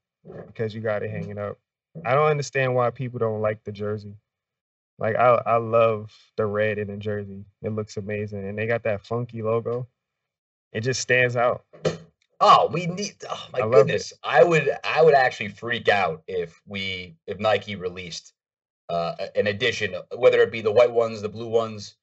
[0.46, 1.58] because you got it hanging up.
[2.04, 4.16] I don't understand why people don't like the jersey.
[4.98, 7.44] Like I, I love the red in the jersey.
[7.62, 9.86] It looks amazing, and they got that funky logo.
[10.72, 11.64] It just stands out.
[12.40, 13.16] Oh, we need.
[13.28, 17.76] Oh my I goodness, I would, I would actually freak out if we, if Nike
[17.76, 18.32] released
[18.88, 21.96] uh, an edition, whether it be the white ones, the blue ones,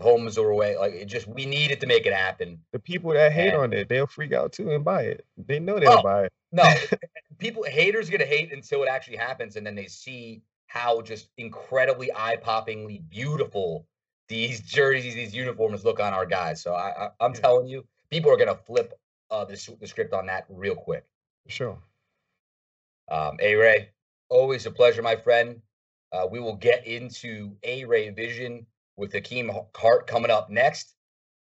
[0.00, 0.76] homes or away.
[0.76, 2.58] Like it just, we needed to make it happen.
[2.72, 5.24] The people that hate and, on it, they'll freak out too and buy it.
[5.36, 6.32] They know they'll oh, buy it.
[6.52, 6.72] No,
[7.38, 12.10] people, haters gonna hate until it actually happens, and then they see how just incredibly
[12.14, 13.86] eye-poppingly beautiful
[14.28, 16.60] these jerseys, these uniforms look on our guys.
[16.60, 17.32] So I, I yeah.
[17.34, 18.98] telling you, people are gonna flip
[19.30, 21.04] uh, the, the script on that real quick.
[21.48, 21.78] Sure.
[23.10, 23.90] Um, A Ray,
[24.28, 25.60] always a pleasure, my friend.
[26.12, 28.66] Uh, we will get into A Ray Vision
[28.96, 30.94] with Hakim Hart coming up next.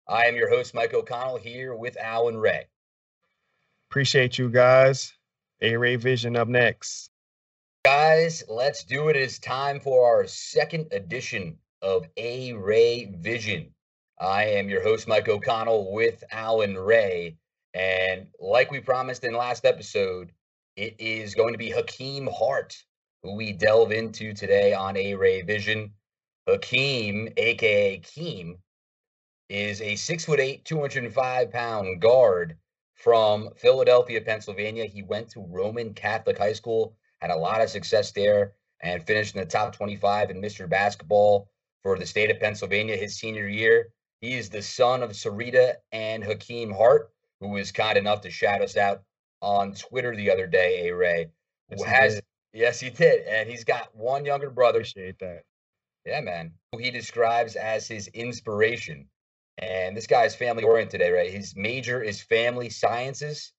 [0.08, 2.66] I am your host, Mike O'Connell, here with Allan Ray.
[3.90, 5.14] Appreciate you guys.
[5.62, 7.10] A Ray Vision up next.
[7.86, 9.16] Guys, let's do it.
[9.16, 13.74] It's time for our second edition of A Ray Vision.
[14.20, 17.38] I am your host, Mike O'Connell, with Allan Ray.
[17.74, 20.32] And like we promised in last episode,
[20.76, 22.76] it is going to be Hakim Hart,
[23.22, 25.92] who we delve into today on A Ray Vision.
[26.48, 28.58] Hakim, aka Keem,
[29.50, 32.58] is a six foot eight, 205 pound guard
[32.96, 34.86] from Philadelphia, Pennsylvania.
[34.86, 38.52] He went to Roman Catholic High School had a lot of success there
[38.82, 40.68] and finished in the top 25 in Mr.
[40.70, 41.50] Basketball
[41.82, 43.94] for the state of Pennsylvania his senior year.
[44.20, 47.14] He is the son of Sarita and Hakeem Hart,
[47.44, 49.04] who was kind enough to shout us out
[49.42, 51.28] on Twitter the other day, A Ray.
[51.70, 52.16] Yes, has
[52.52, 53.28] he yes, he did.
[53.28, 54.80] And he's got one younger brother.
[54.80, 55.44] Appreciate that.
[56.06, 56.54] Yeah, man.
[56.72, 59.08] Who he describes as his inspiration.
[59.58, 61.32] And this guy is family oriented, today, right?
[61.32, 63.52] His major is family sciences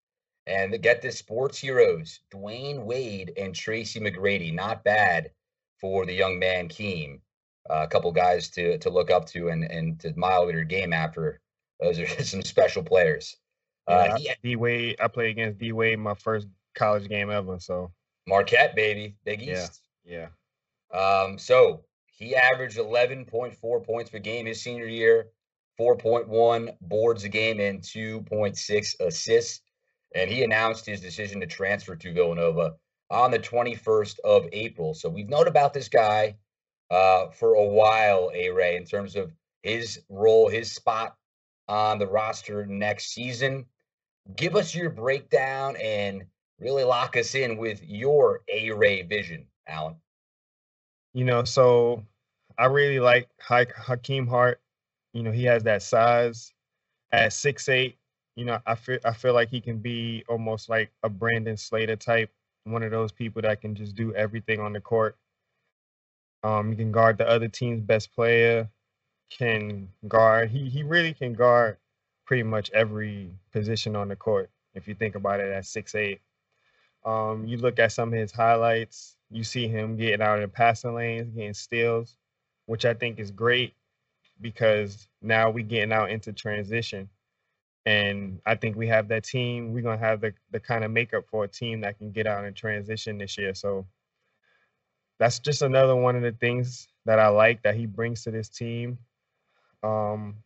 [0.47, 4.53] and the, get this sports heroes, Dwyane Wade and Tracy McGrady.
[4.53, 5.31] Not bad
[5.81, 7.21] for the young man Keem.
[7.69, 10.93] Uh, a couple guys to to look up to and and to admire their game
[10.93, 11.41] after.
[11.81, 13.37] Those are some special players.
[13.87, 14.97] Uh, yeah, D Wade.
[15.01, 17.59] I played against D Wade my first college game ever.
[17.61, 17.93] So
[18.27, 19.83] Marquette, baby, Big East.
[20.05, 20.29] Yeah.
[20.93, 21.25] Yeah.
[21.25, 21.39] Um.
[21.39, 25.31] So he averaged 11.4 points per game his senior year,
[25.79, 29.61] 4.1 boards a game, and 2.6 assists
[30.15, 32.75] and he announced his decision to transfer to Villanova
[33.11, 34.95] on the 21st of April.
[34.95, 36.37] So we've known about this guy
[36.91, 39.33] uh, for a while, A Ray, in terms of
[39.63, 41.17] his role, his spot
[41.69, 43.67] on the roster next season.
[44.37, 46.25] Give us your breakdown and
[46.59, 49.97] really lock us in with your A Ray vision, Allan.
[51.13, 52.05] You know, so
[52.59, 54.61] I really like Hakim Hart.
[55.13, 56.53] You know, he has that size
[57.13, 57.99] at six eight
[58.37, 61.97] you know, I feel I feel like he can be almost like a Brandon Slater
[61.97, 62.31] type,
[62.65, 65.17] one of those people that can just do everything on the court.
[66.43, 68.69] Um, he can guard the other team's best player,
[69.31, 70.51] can guard.
[70.51, 71.79] He he really can guard
[72.25, 74.51] pretty much every position on the court.
[74.75, 76.21] If you think about it at six eight.
[77.05, 80.49] Um, you look at some of his highlights, you see him getting out in the
[80.49, 82.17] passing lanes, getting steals,
[82.67, 83.75] which I think is great
[84.41, 87.09] because now we getting out into transition
[87.87, 89.73] and I think we have that team.
[89.73, 92.45] We're gonna have the the kind of makeup for a team that can get out
[92.45, 93.55] in transition this year.
[93.55, 93.87] So
[95.19, 98.49] that's just another one of the things that I like that he brings to this
[98.49, 98.99] team.
[99.83, 100.37] Um,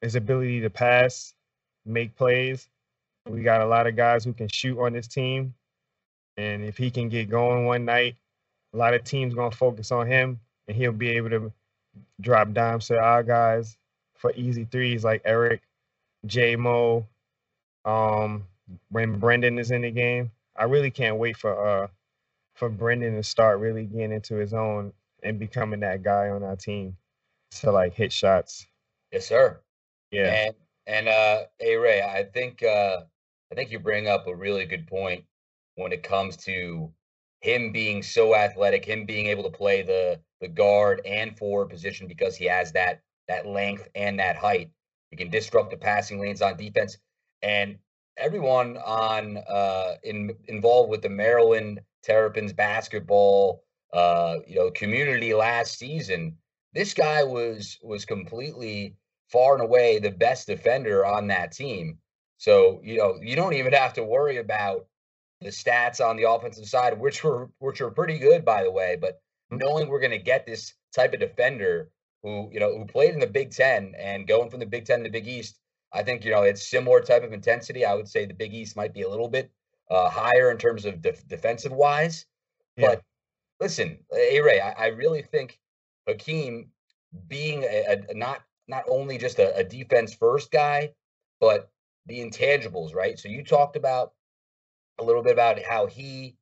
[0.00, 1.34] his ability to pass,
[1.84, 2.68] make plays.
[3.28, 5.54] We got a lot of guys who can shoot on this team,
[6.36, 8.16] and if he can get going one night,
[8.72, 11.52] a lot of teams gonna focus on him, and he'll be able to
[12.20, 13.76] drop dimes to our guys
[14.16, 15.62] for easy threes like Eric
[16.26, 17.06] J Mo,
[17.84, 18.44] um,
[18.90, 20.30] when Brendan is in the game.
[20.56, 21.88] I really can't wait for uh
[22.54, 24.92] for Brendan to start really getting into his own
[25.22, 26.96] and becoming that guy on our team
[27.52, 28.66] to like hit shots.
[29.12, 29.58] Yes, sir.
[30.10, 30.46] Yeah.
[30.46, 30.54] And
[30.86, 33.02] And uh, hey Ray, I think uh,
[33.52, 35.24] I think you bring up a really good point
[35.76, 36.92] when it comes to
[37.40, 42.08] him being so athletic, him being able to play the the guard and forward position
[42.08, 44.70] because he has that that length and that height.
[45.10, 46.98] He can disrupt the passing lanes on defense,
[47.42, 47.78] and
[48.16, 55.78] everyone on uh, in involved with the Maryland Terrapins basketball, uh, you know, community last
[55.78, 56.36] season.
[56.72, 58.96] This guy was was completely
[59.30, 61.98] far and away the best defender on that team.
[62.38, 64.86] So you know, you don't even have to worry about
[65.40, 68.96] the stats on the offensive side, which were which were pretty good, by the way.
[69.00, 69.20] But
[69.50, 71.90] knowing we're going to get this type of defender
[72.22, 74.98] who you know who played in the Big Ten and going from the Big Ten
[74.98, 75.58] to the Big East,
[75.92, 77.84] I think you know it's similar type of intensity.
[77.84, 79.50] I would say the Big East might be a little bit
[79.90, 82.26] uh, higher in terms of def- defensive wise.
[82.76, 82.88] Yeah.
[82.88, 83.02] But
[83.60, 85.58] listen, A Ray, I, I, really think
[86.06, 86.70] Hakim
[87.26, 88.40] being a, a not
[88.70, 90.92] not only just a, a defense first guy,
[91.40, 91.70] but
[92.06, 93.18] the intangibles, right?
[93.18, 94.12] So you talked about
[94.98, 96.36] a little bit about how he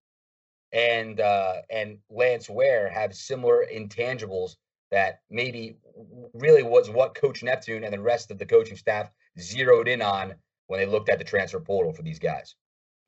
[0.72, 4.56] and uh, and Lance Ware have similar intangibles
[4.90, 5.76] that maybe
[6.34, 9.10] really was what Coach Neptune and the rest of the coaching staff
[9.40, 10.34] zeroed in on
[10.66, 12.54] when they looked at the transfer portal for these guys.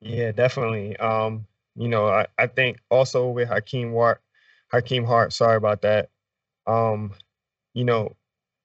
[0.00, 0.96] Yeah, definitely.
[0.96, 1.46] Um,
[1.76, 4.22] you know, I, I think also with Hakim Hart,
[4.72, 6.08] Hakim Hart, sorry about that.
[6.66, 7.12] Um,
[7.74, 8.16] you know,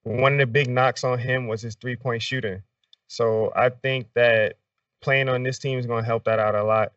[0.06, 2.64] one of the big knocks on him was his three point shooting.
[3.08, 4.58] So I think that
[5.02, 6.94] playing on this team is going to help that out a lot.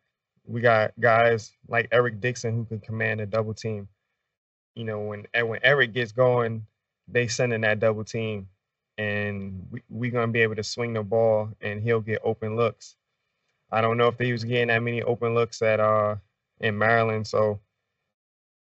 [0.47, 3.89] We got guys like Eric Dixon who can command a double team.
[4.75, 6.67] You know, when when Eric gets going,
[7.09, 8.49] they send in that double team,
[8.97, 12.97] and we, we're gonna be able to swing the ball, and he'll get open looks.
[13.71, 16.17] I don't know if he was getting that many open looks at uh
[16.61, 17.61] in Maryland, so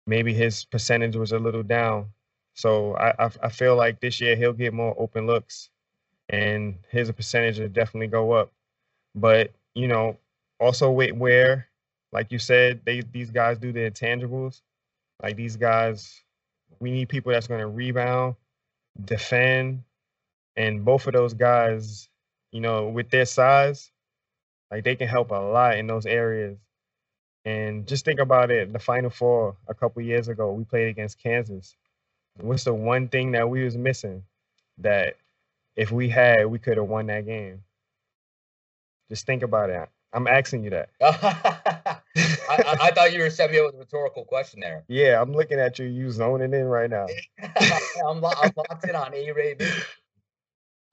[0.06, 2.13] maybe his percentage was a little down.
[2.54, 5.70] So I, I, I feel like this year he'll get more open looks,
[6.28, 8.52] and his percentage will definitely go up.
[9.14, 10.18] But you know,
[10.60, 11.68] also with Ware,
[12.12, 14.62] like you said, they these guys do the intangibles.
[15.22, 16.22] Like these guys,
[16.80, 18.36] we need people that's going to rebound,
[19.04, 19.82] defend,
[20.56, 22.08] and both of those guys,
[22.52, 23.90] you know, with their size,
[24.70, 26.58] like they can help a lot in those areas.
[27.44, 31.22] And just think about it: the Final Four a couple years ago, we played against
[31.22, 31.76] Kansas.
[32.40, 34.24] What's the one thing that we was missing
[34.78, 35.16] that
[35.76, 37.62] if we had, we could have won that game?
[39.08, 39.88] Just think about it.
[40.12, 40.90] I'm asking you that.
[41.02, 41.98] I,
[42.48, 44.84] I, thought you were setting me up with a rhetorical question there.
[44.86, 45.86] Yeah, I'm looking at you.
[45.86, 47.06] You zoning in right now.
[47.42, 49.56] I'm, I'm, locked in on A Ray.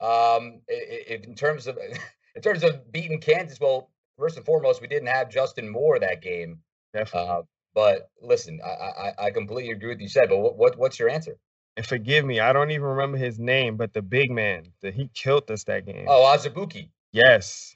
[0.00, 1.78] Um, if, in terms of
[2.34, 6.20] in terms of beating Kansas, well, first and foremost, we didn't have Justin Moore that
[6.20, 6.58] game.
[6.92, 7.30] Definitely.
[7.30, 7.42] Uh,
[7.74, 10.28] but listen, I, I, I completely agree with you said.
[10.28, 11.36] But what, what what's your answer?
[11.76, 15.08] And forgive me, I don't even remember his name, but the big man that he
[15.14, 16.04] killed us that game.
[16.06, 16.90] Oh, Azubuike.
[17.12, 17.74] Yes.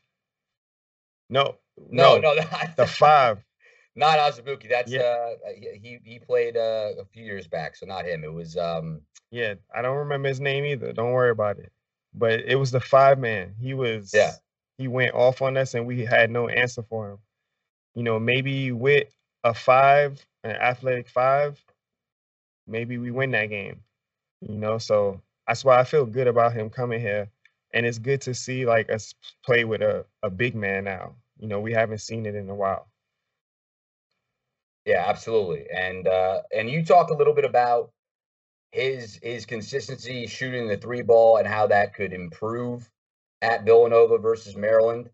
[1.30, 1.56] No,
[1.90, 2.42] no, no, no
[2.76, 3.42] the five.
[3.94, 4.68] Not Azubuike.
[4.68, 5.00] That's yeah.
[5.00, 5.50] uh
[5.82, 8.22] he he played uh, a few years back, so not him.
[8.22, 10.92] It was um Yeah, I don't remember his name either.
[10.92, 11.72] Don't worry about it.
[12.12, 13.54] But it was the five man.
[13.58, 14.32] He was yeah.
[14.78, 17.18] He went off on us and we had no answer for him.
[17.94, 19.08] You know, maybe with
[19.46, 21.62] a five, an athletic five,
[22.66, 23.82] maybe we win that game.
[24.40, 27.30] You know, so that's why I feel good about him coming here
[27.72, 31.14] and it's good to see like us play with a, a big man now.
[31.38, 32.88] You know, we haven't seen it in a while.
[34.86, 35.66] Yeah, absolutely.
[35.70, 37.90] And uh and you talk a little bit about
[38.72, 42.88] his his consistency shooting the three ball and how that could improve
[43.42, 45.10] at Villanova versus Maryland.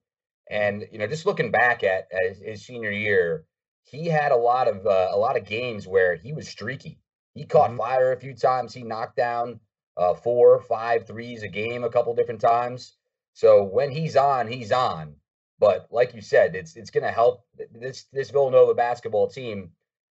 [0.51, 3.45] And you know, just looking back at, at his senior year,
[3.85, 6.99] he had a lot of uh, a lot of games where he was streaky.
[7.35, 7.78] He caught mm-hmm.
[7.78, 8.74] fire a few times.
[8.74, 9.61] He knocked down
[9.97, 12.97] uh, four, five threes a game a couple different times.
[13.35, 15.16] So when he's on, he's on.
[15.59, 19.70] But like you said, it's it's going to help this this Villanova basketball team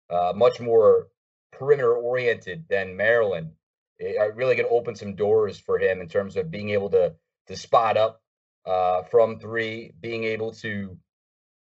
[0.09, 1.07] uh, much more
[1.51, 3.51] perimeter oriented than Maryland.
[3.99, 6.89] It, it really going to open some doors for him in terms of being able
[6.91, 7.15] to
[7.47, 8.21] to spot up
[8.65, 10.97] uh, from three, being able to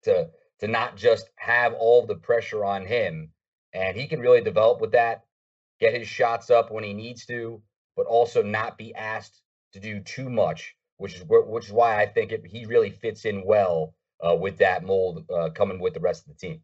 [0.03, 0.29] to
[0.59, 3.31] to not just have all the pressure on him,
[3.73, 5.23] and he can really develop with that,
[5.79, 7.61] get his shots up when he needs to,
[7.95, 9.41] but also not be asked
[9.73, 13.25] to do too much, which is which is why I think it, he really fits
[13.25, 13.93] in well
[14.25, 16.61] uh, with that mold uh, coming with the rest of the team.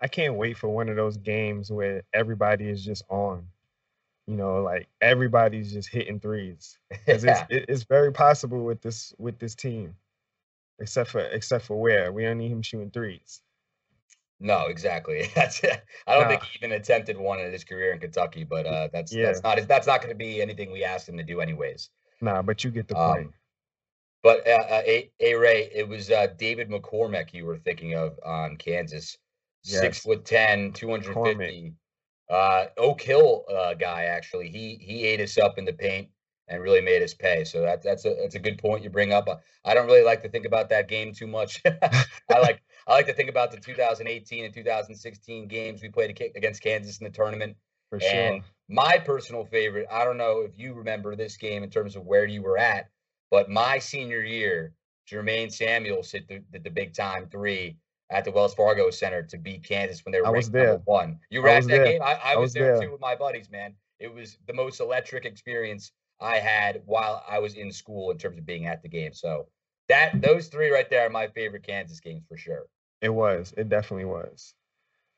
[0.00, 3.46] I can't wait for one of those games where everybody is just on.
[4.26, 6.78] You know, like everybody's just hitting threes.
[6.88, 7.46] Because yeah.
[7.50, 9.96] it's, it's very possible with this with this team,
[10.80, 13.42] except for except for Ware we don't need him shooting threes.
[14.40, 15.30] No, exactly.
[15.34, 15.60] That's
[16.06, 19.12] I don't think he even attempted one in his career in Kentucky, but uh, that's
[19.12, 19.26] yeah.
[19.26, 21.90] that's not that's not going to be anything we asked him to do anyways.
[22.22, 23.26] Nah, but you get the point.
[23.26, 23.34] Um,
[24.22, 28.18] But uh, uh, a, a Ray, it was uh, David McCormack you were thinking of
[28.24, 29.16] on Kansas,
[29.64, 29.80] yes.
[29.80, 31.74] six foot 10, 250.
[32.30, 36.08] Uh, Oak Hill uh, guy actually, he he ate us up in the paint
[36.50, 37.44] and really made us pay.
[37.44, 39.28] So that, that's a that's a good point you bring up.
[39.64, 41.62] I don't really like to think about that game too much.
[41.66, 46.62] I like I like to think about the 2018 and 2016 games we played against
[46.62, 47.56] Kansas in the tournament.
[47.88, 48.10] For sure.
[48.10, 52.04] And my personal favorite, I don't know if you remember this game in terms of
[52.04, 52.88] where you were at,
[53.30, 54.74] but my senior year,
[55.10, 57.76] Jermaine Samuels hit the, the, the big time three
[58.10, 61.18] at the Wells Fargo Center to beat Kansas when they were I ranked number one.
[61.30, 61.84] You were at that there.
[61.84, 62.02] game?
[62.02, 63.74] I, I, I was, was there, there too with my buddies, man.
[63.98, 68.38] It was the most electric experience I had while I was in school in terms
[68.38, 69.12] of being at the game.
[69.12, 69.48] So
[69.88, 72.66] that those three right there are my favorite Kansas games for sure.
[73.00, 73.54] It was.
[73.56, 74.54] It definitely was.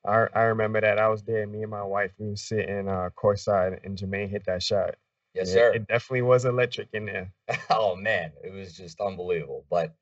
[0.06, 1.46] I I remember that I was there.
[1.46, 4.94] Me and my wife we were sitting uh, courtside, and Jermaine hit that shot.
[5.34, 5.70] Yes, sir.
[5.70, 7.32] It, it, definitely was electric in there.
[7.70, 9.64] oh man, it was just unbelievable.
[9.70, 9.94] But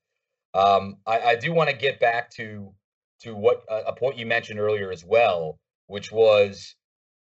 [0.54, 2.72] um, I, I do want to get back to
[3.20, 6.74] to what uh, a point you mentioned earlier as well, which was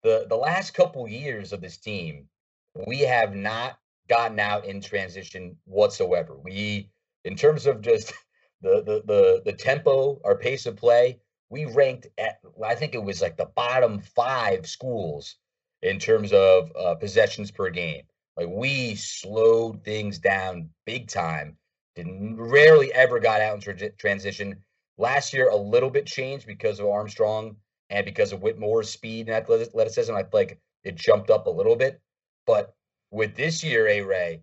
[0.03, 2.29] the the last couple years of this team,
[2.75, 6.37] we have not gotten out in transition whatsoever.
[6.37, 6.91] We,
[7.25, 8.13] in terms of just
[8.63, 11.21] the the the the tempo, our pace of play,
[11.51, 15.37] we ranked at I think it was like the bottom five schools
[15.83, 18.03] in terms of uh, possessions per game.
[18.37, 21.57] Like we slowed things down big time.
[21.95, 24.57] Didn't rarely ever got out in tra- transition.
[24.97, 27.57] Last year, a little bit changed because of Armstrong
[27.91, 30.15] and because of Whitmore's speed and athleticism.
[30.15, 32.01] I like it jumped up a little bit.
[32.47, 32.75] But
[33.11, 34.43] with this year, A Ray,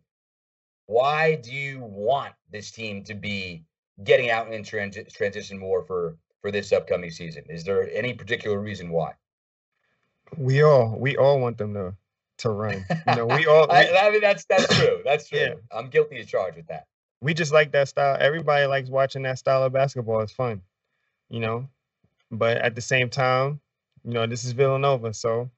[0.86, 3.64] why do you want this team to be
[4.04, 7.44] getting out in trans- transition more for for this upcoming season?
[7.50, 9.14] Is there any particular reason why?
[10.38, 11.96] We all we all want them to
[12.40, 12.86] to run.
[13.08, 13.68] You know, we all.
[13.70, 15.02] We, I, I, mean, that's that's true.
[15.06, 15.40] That's true.
[15.40, 15.54] Yeah.
[15.72, 16.88] I'm guilty as charged with that.
[17.22, 18.18] We just like that style.
[18.20, 20.22] Everybody likes watching that style of basketball.
[20.22, 20.62] It's fun,
[21.30, 21.68] you know.
[22.32, 23.60] But at the same time,
[24.04, 25.50] you know, this is Villanova, so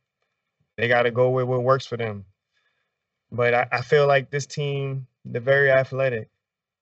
[0.78, 2.26] they got to go with what works for them.
[3.32, 6.30] But I, I feel like this team, they're very athletic.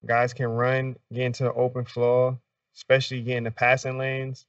[0.06, 2.40] Guys can run, get into the open floor,
[2.76, 4.46] especially getting the passing lanes.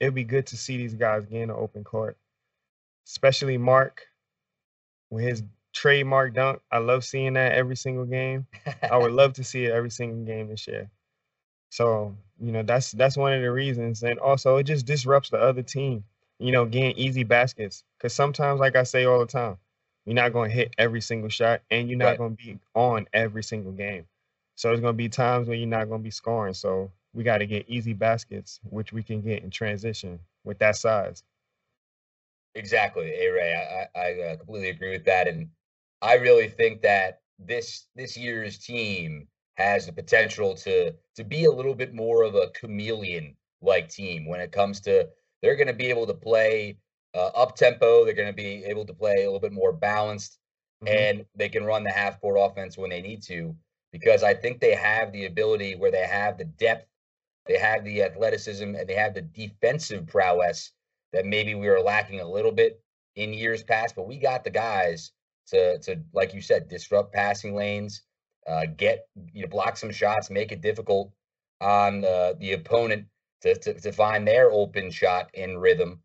[0.00, 2.16] It'd be good to see these guys get in the open court,
[3.06, 4.02] especially Mark
[5.10, 6.60] with his trademark dunk.
[6.70, 8.46] I love seeing that every single game.
[8.90, 10.90] I would love to see it every single game this year.
[11.70, 15.38] So you know that's that's one of the reasons, and also it just disrupts the
[15.38, 16.04] other team.
[16.38, 19.56] You know, getting easy baskets because sometimes, like I say all the time,
[20.04, 22.18] you're not going to hit every single shot, and you're not right.
[22.18, 24.06] going to be on every single game.
[24.56, 26.54] So there's going to be times when you're not going to be scoring.
[26.54, 30.76] So we got to get easy baskets, which we can get in transition with that
[30.76, 31.22] size.
[32.54, 33.88] Exactly, A Ray.
[33.96, 35.48] I, I uh, completely agree with that, and
[36.00, 41.50] I really think that this this year's team has the potential to to be a
[41.50, 45.08] little bit more of a chameleon like team when it comes to
[45.42, 46.76] they're going to be able to play
[47.14, 48.04] uh, up tempo.
[48.04, 50.38] They're going to be able to play a little bit more balanced,
[50.84, 50.94] mm-hmm.
[50.94, 53.54] and they can run the half court offense when they need to
[53.92, 56.88] because I think they have the ability where they have the depth
[57.46, 60.72] they have the athleticism and they have the defensive prowess
[61.12, 62.82] that maybe we were lacking a little bit
[63.16, 63.94] in years past.
[63.94, 65.12] But we got the guys
[65.48, 68.02] to to like you said, disrupt passing lanes,
[68.46, 71.12] uh, get you know block some shots, make it difficult
[71.60, 73.06] on uh, the opponent
[73.42, 76.00] to, to, to find their open shot in rhythm.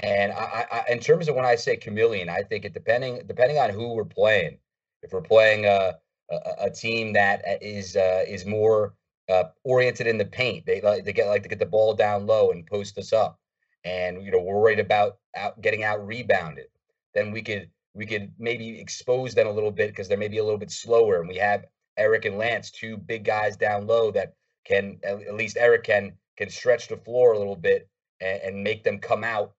[0.00, 3.58] And I, I, in terms of when I say chameleon, I think it depending depending
[3.58, 4.58] on who we're playing.
[5.02, 5.98] If we're playing a
[6.30, 8.94] a, a team that is uh, is uh, is more
[9.28, 10.66] uh, oriented in the paint.
[10.66, 13.38] They like they get like to get the ball down low and post us up,
[13.84, 16.66] and you know we're worried about out, getting out rebounded.
[17.14, 20.44] Then we could we could maybe expose them a little bit because they're maybe a
[20.44, 21.66] little bit slower, and we have
[21.96, 24.34] Eric and Lance, two big guys down low that
[24.64, 27.88] can at least Eric can can stretch the floor a little bit
[28.20, 29.52] and, and make them come out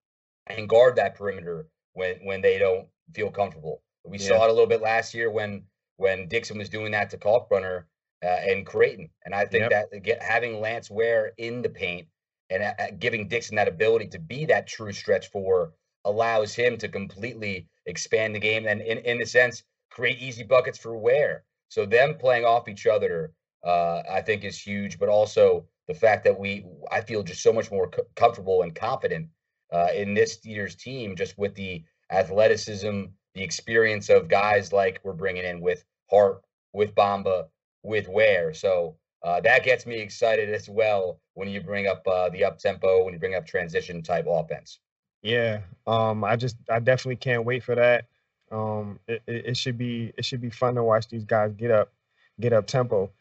[0.47, 3.81] and guard that perimeter when when they don't feel comfortable.
[4.03, 4.27] We yeah.
[4.27, 5.63] saw it a little bit last year when
[5.97, 7.85] when Dixon was doing that to Kalkbrenner
[8.23, 9.09] uh, and Creighton.
[9.23, 9.89] And I think yep.
[9.91, 12.07] that get, having Lance Ware in the paint
[12.49, 15.73] and uh, uh, giving Dixon that ability to be that true stretch four
[16.03, 20.77] allows him to completely expand the game and, in, in a sense, create easy buckets
[20.77, 21.43] for Ware.
[21.69, 23.31] So them playing off each other,
[23.65, 24.99] uh, I think, is huge.
[24.99, 28.75] But also the fact that we, I feel just so much more co- comfortable and
[28.75, 29.29] confident
[29.75, 33.03] uh, in this year's team, just with the athleticism,
[33.33, 37.47] the experience of guys like we're bringing in with Hart, with Bamba,
[37.83, 38.53] with Ware.
[38.53, 42.57] So uh, that gets me excited as well when you bring up uh, the up
[42.57, 44.79] tempo, when you bring up transition type offense.
[45.21, 48.05] Yeah, um, I just I definitely can't wait for that.
[48.51, 51.71] Um, it, it, it, should be it should be fun to watch these guys get
[51.71, 51.91] up,
[52.39, 53.11] get up tempo.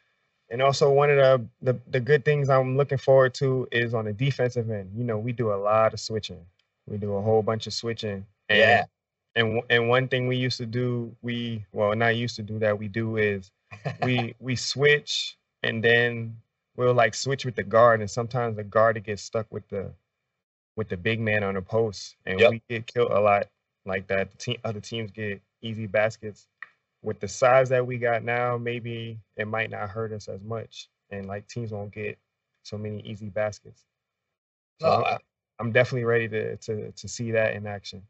[0.55, 4.05] And also one of the, the the good things I'm looking forward to is on
[4.05, 4.93] the defensive end.
[4.97, 6.47] You know, we do a lot of switching.
[6.87, 8.25] We do a whole bunch of switching.
[8.49, 8.85] And, Yeah.
[9.35, 12.79] And and one thing we used to do, we well not used to do that.
[12.79, 13.51] We do is
[14.05, 16.37] we we switch and then
[16.77, 19.91] we'll like switch with the guard, and sometimes the guard gets stuck with the
[20.77, 22.51] with the big man on the post, and Yep.
[22.53, 23.49] we get killed a lot
[23.87, 24.31] like that.
[24.31, 26.47] The team, other teams get easy baskets.
[27.05, 30.91] With the size that we got now, maybe it might not hurt us as much,
[31.11, 32.19] and like teams won't get
[32.65, 33.87] so many easy baskets.
[34.81, 35.19] So No, I'm, I-
[35.61, 38.03] I'm definitely ready to to to see that in action.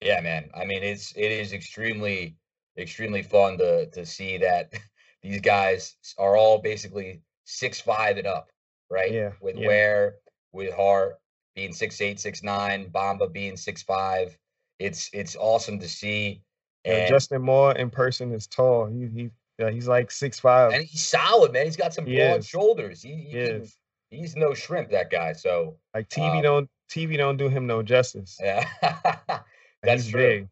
[0.00, 0.50] Yeah, man.
[0.54, 2.36] I mean, it's it is extremely
[2.78, 4.72] extremely fun to to see that
[5.22, 8.50] these guys are all basically six five and up,
[8.90, 9.14] right?
[9.14, 9.66] Yeah, With yeah.
[9.66, 10.16] Ware,
[10.52, 11.20] with Hart
[11.54, 14.38] being six eight, six nine, Bamba being six five.
[14.78, 16.43] It's it's awesome to see.
[16.84, 18.86] And, Justin Moore in person is tall.
[18.86, 20.72] He he yeah, he's like six five.
[20.72, 21.64] and he's solid, man.
[21.64, 22.46] He's got some He broad is.
[22.46, 23.02] shoulders.
[23.02, 23.68] He, he He can-
[24.10, 25.32] he's no shrimp, that guy.
[25.32, 28.36] So Like TV um, don't TV don't do him no justice.
[28.42, 28.68] yeah.
[29.82, 30.20] That's he's true.
[30.20, 30.48] big.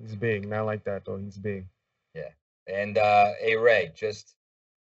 [0.00, 0.48] He's big.
[0.48, 1.16] Not like that though.
[1.16, 1.66] He's big.
[2.14, 2.30] Yeah.
[2.66, 4.34] And uh hey Ray, just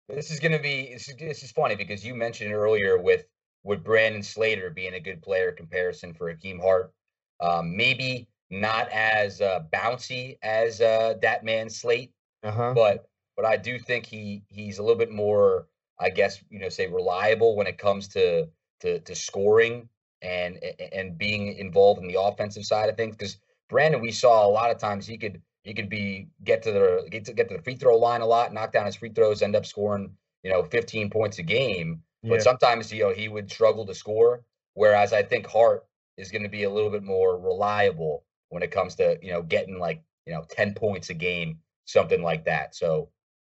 [0.09, 3.25] this is gonna be this is this is funny because you mentioned earlier with
[3.63, 6.93] with Brandon Slater being a good player comparison for Hakim Hart.
[7.41, 8.29] Um, maybe
[8.61, 12.73] not as uh, bouncy as uh, that man Slate, Uh huh.
[12.75, 15.67] but but I do think he he's a little bit more,
[15.99, 18.49] I guess you know, say reliable when it comes to
[18.81, 19.89] to to scoring
[20.23, 20.59] and
[20.93, 23.17] and being involved in the offensive side of things.
[23.17, 23.39] Because
[23.69, 27.09] Brandon, we saw a lot of times he could he could be get to the
[27.11, 29.43] get to get to the free throw line a lot, knock down his free throws,
[29.43, 32.03] end up scoring you know 15 points a game.
[32.23, 32.31] Yeah.
[32.31, 34.45] But sometimes you know he would struggle to score.
[34.75, 35.87] Whereas I think Hart
[36.17, 38.25] is going to be a little bit more reliable
[38.55, 42.23] when it comes to you know getting like you know 10 points a game, something
[42.23, 42.75] like that.
[42.75, 43.11] So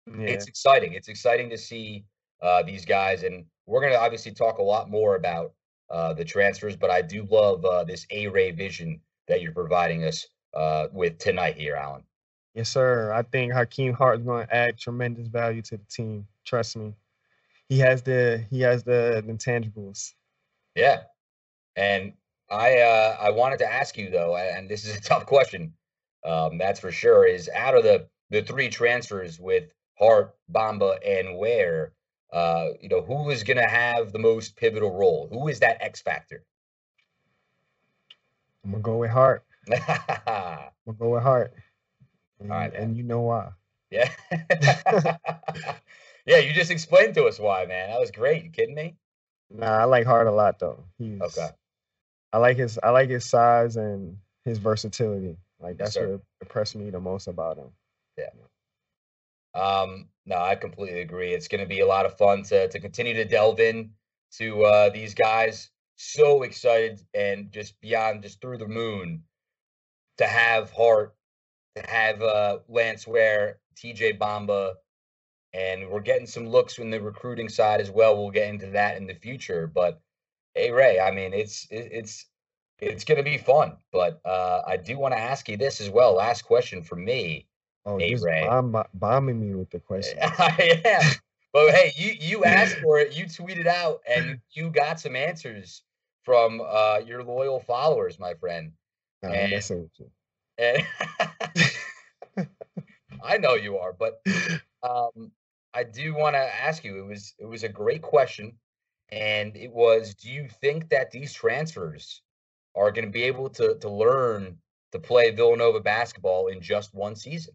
[0.05, 0.27] yeah.
[0.27, 0.93] it's exciting.
[0.93, 2.03] It's exciting to see
[2.41, 5.53] uh, these guys, and we're going to obviously talk a lot more about
[5.89, 6.75] uh, the transfers.
[6.75, 11.17] But I do love uh, this A Ray vision that you're providing us uh, with
[11.17, 12.03] tonight here, Allan.
[12.53, 13.13] Yes, sir.
[13.13, 16.27] I think Hakim Hart is going to add tremendous value to the team.
[16.43, 16.93] Trust me.
[17.69, 20.13] He has the he has the intangibles.
[20.75, 21.03] Yeah,
[21.77, 22.13] and
[22.51, 25.73] I uh, I wanted to ask you though, and this is a tough question.
[26.25, 27.25] Um, that's for sure.
[27.25, 31.93] Is out of the the three transfers with Hart, Bamba, and Ware,
[32.31, 35.27] uh, you know, who is going to have the most pivotal role?
[35.31, 36.43] Who is that X factor?
[38.63, 39.43] I'm gonna go with Hart.
[39.71, 41.53] I'm gonna go with Hart.
[42.39, 43.49] And, right, and you know why.
[43.91, 44.11] yeah,
[46.25, 46.37] yeah.
[46.37, 47.89] You just explained to us why, man.
[47.89, 48.43] That was great.
[48.43, 48.95] You kidding me?
[49.49, 50.83] Nah, I like Hart a lot though.
[50.97, 51.49] He's Okay.
[52.31, 55.37] I like his I like his size and his versatility.
[55.59, 56.11] Like that's sir.
[56.11, 57.69] what impressed me the most about him.
[58.17, 58.29] Yeah.
[59.55, 61.33] Um, no, I completely agree.
[61.33, 63.91] It's going to be a lot of fun to to continue to delve in
[64.37, 65.71] to uh, these guys.
[65.97, 69.23] So excited and just beyond, just through the moon
[70.17, 71.13] to have Hart,
[71.75, 74.75] to have uh, Lance Ware, TJ Bamba,
[75.53, 78.15] and we're getting some looks from the recruiting side as well.
[78.15, 79.67] We'll get into that in the future.
[79.67, 79.99] But
[80.55, 82.25] hey, Ray, I mean, it's it, it's
[82.79, 83.77] it's going to be fun.
[83.91, 86.13] But uh, I do want to ask you this as well.
[86.15, 87.47] Last question for me.
[87.85, 88.45] Oh, Hey, Ray.
[88.47, 90.19] bomb, bombing me with the question.
[90.21, 91.11] I am.
[91.51, 93.15] But hey, you you asked for it.
[93.15, 95.83] You tweeted out, and you got some answers
[96.23, 98.71] from uh, your loyal followers, my friend.
[99.23, 100.09] Nah, and- I'm messing with you.
[100.61, 100.83] And
[103.23, 104.21] I know you are, but
[104.83, 105.31] um,
[105.73, 106.99] I do want to ask you.
[106.99, 108.53] It was it was a great question,
[109.11, 112.21] and it was: Do you think that these transfers
[112.75, 114.57] are going to be able to to learn
[114.91, 117.53] to play Villanova basketball in just one season?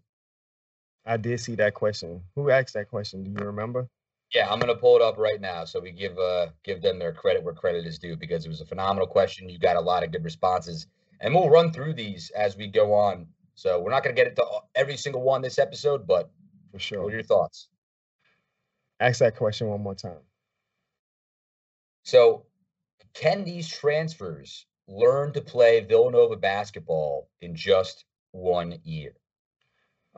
[1.06, 2.22] I did see that question.
[2.34, 3.24] Who asked that question?
[3.24, 3.88] Do you remember?
[4.32, 7.12] Yeah, I'm gonna pull it up right now so we give uh give them their
[7.12, 9.48] credit where credit is due because it was a phenomenal question.
[9.48, 10.86] You got a lot of good responses,
[11.20, 13.26] and we'll run through these as we go on.
[13.54, 16.30] So we're not gonna get into a- every single one this episode, but
[16.72, 17.02] For sure.
[17.02, 17.68] what are your thoughts?
[18.98, 20.18] Ask that question one more time.
[22.04, 22.44] So,
[23.14, 29.14] can these transfers learn to play Villanova basketball in just one year?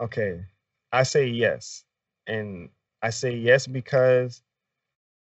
[0.00, 0.44] Okay.
[0.92, 1.84] I say yes.
[2.26, 2.70] And
[3.02, 4.42] I say yes because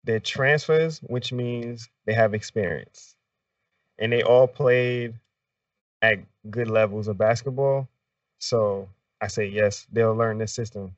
[0.06, 3.16] they're transfers, which means they have experience.
[4.00, 5.16] And they all played
[6.02, 7.90] at good levels of basketball.
[8.40, 8.88] So
[9.20, 10.96] I say yes, they'll learn the system.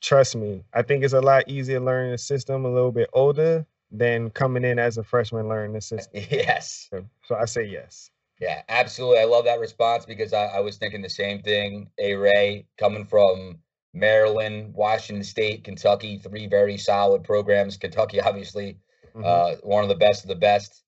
[0.00, 3.66] Trust me, I think it's a lot easier learning the system a little bit older
[3.90, 6.22] than coming in as a freshman learning the system.
[6.30, 6.88] Yes.
[7.24, 8.10] So I say yes.
[8.40, 9.18] Yeah, absolutely.
[9.20, 11.90] I love that response because I, I was thinking the same thing.
[11.98, 13.58] A Ray coming from
[13.92, 17.76] Maryland, Washington State, Kentucky, three very solid programs.
[17.76, 18.78] Kentucky, obviously,
[19.14, 19.24] Mhm.
[19.24, 20.84] uh, one of the best of the best.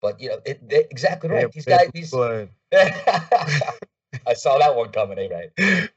[0.00, 1.50] But you know, it, exactly right.
[1.52, 2.12] These guys, these.
[4.26, 5.90] I saw that one coming, eh, right?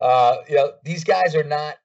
[0.00, 1.76] Uh, you know, these guys are not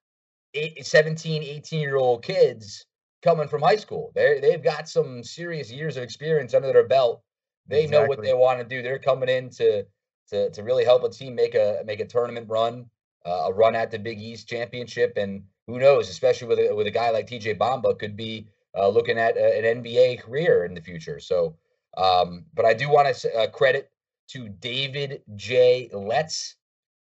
[0.54, 2.86] eight, 17, 18 year old kids
[3.22, 4.12] coming from high school.
[4.16, 7.22] They they've got some serious years of experience under their belt.
[7.68, 8.82] They know what they want to do.
[8.82, 9.86] They're coming in to
[10.30, 12.86] to to really help a team make a make a tournament run,
[13.26, 16.88] uh, a run at the Big East championship, and who knows, especially with a, with
[16.88, 20.74] a guy like TJ Bamba, could be uh, looking at a, an NBA career in
[20.74, 21.20] the future.
[21.20, 21.56] So,
[21.98, 23.92] um, but I do want to uh, credit
[24.30, 25.90] to David J.
[25.94, 26.56] Letts.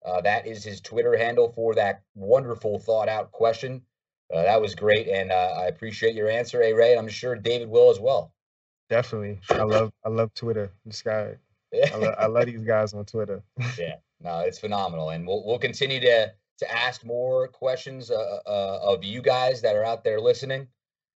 [0.05, 3.81] Uh, that is his Twitter handle for that wonderful thought out question.
[4.33, 6.73] Uh, that was great, and uh, I appreciate your answer, A.
[6.73, 6.91] Ray.
[6.91, 8.31] And I'm sure David will as well.
[8.89, 9.39] Definitely.
[9.49, 10.71] I love I love Twitter.
[10.85, 11.35] This guy.
[11.73, 13.43] I, lo- I love these guys on Twitter.
[13.77, 18.79] Yeah, no, it's phenomenal, and we'll we'll continue to to ask more questions uh, uh,
[18.81, 20.67] of you guys that are out there listening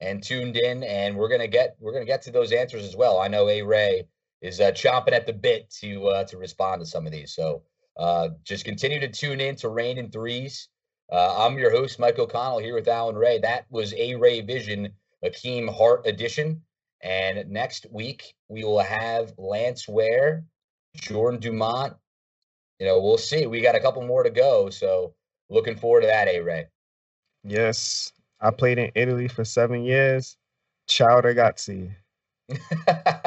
[0.02, 3.20] and tuned in, and we're gonna get we're gonna get to those answers as well.
[3.20, 4.08] I know A Ray
[4.42, 7.62] is uh, chomping at the bit to uh, to respond to some of these, so
[7.98, 10.68] uh, just continue to tune in to Raynin' Threes.
[11.12, 13.40] Uh, I'm your host, Mike O'Connell, here with Allan Ray.
[13.40, 14.94] That was A Ray Vision,
[15.24, 16.62] Hakim Hart edition.
[17.02, 20.44] And next week we will have Lance Ware,
[20.96, 21.96] Jordan Dumont,
[22.80, 23.46] you know, we'll see.
[23.46, 25.14] We got a couple more to go, so
[25.50, 26.68] looking forward to that, A Ray.
[27.44, 28.14] Yes.
[28.40, 30.38] I played in Italy for seven years.
[30.88, 31.92] Ciao ragazzi.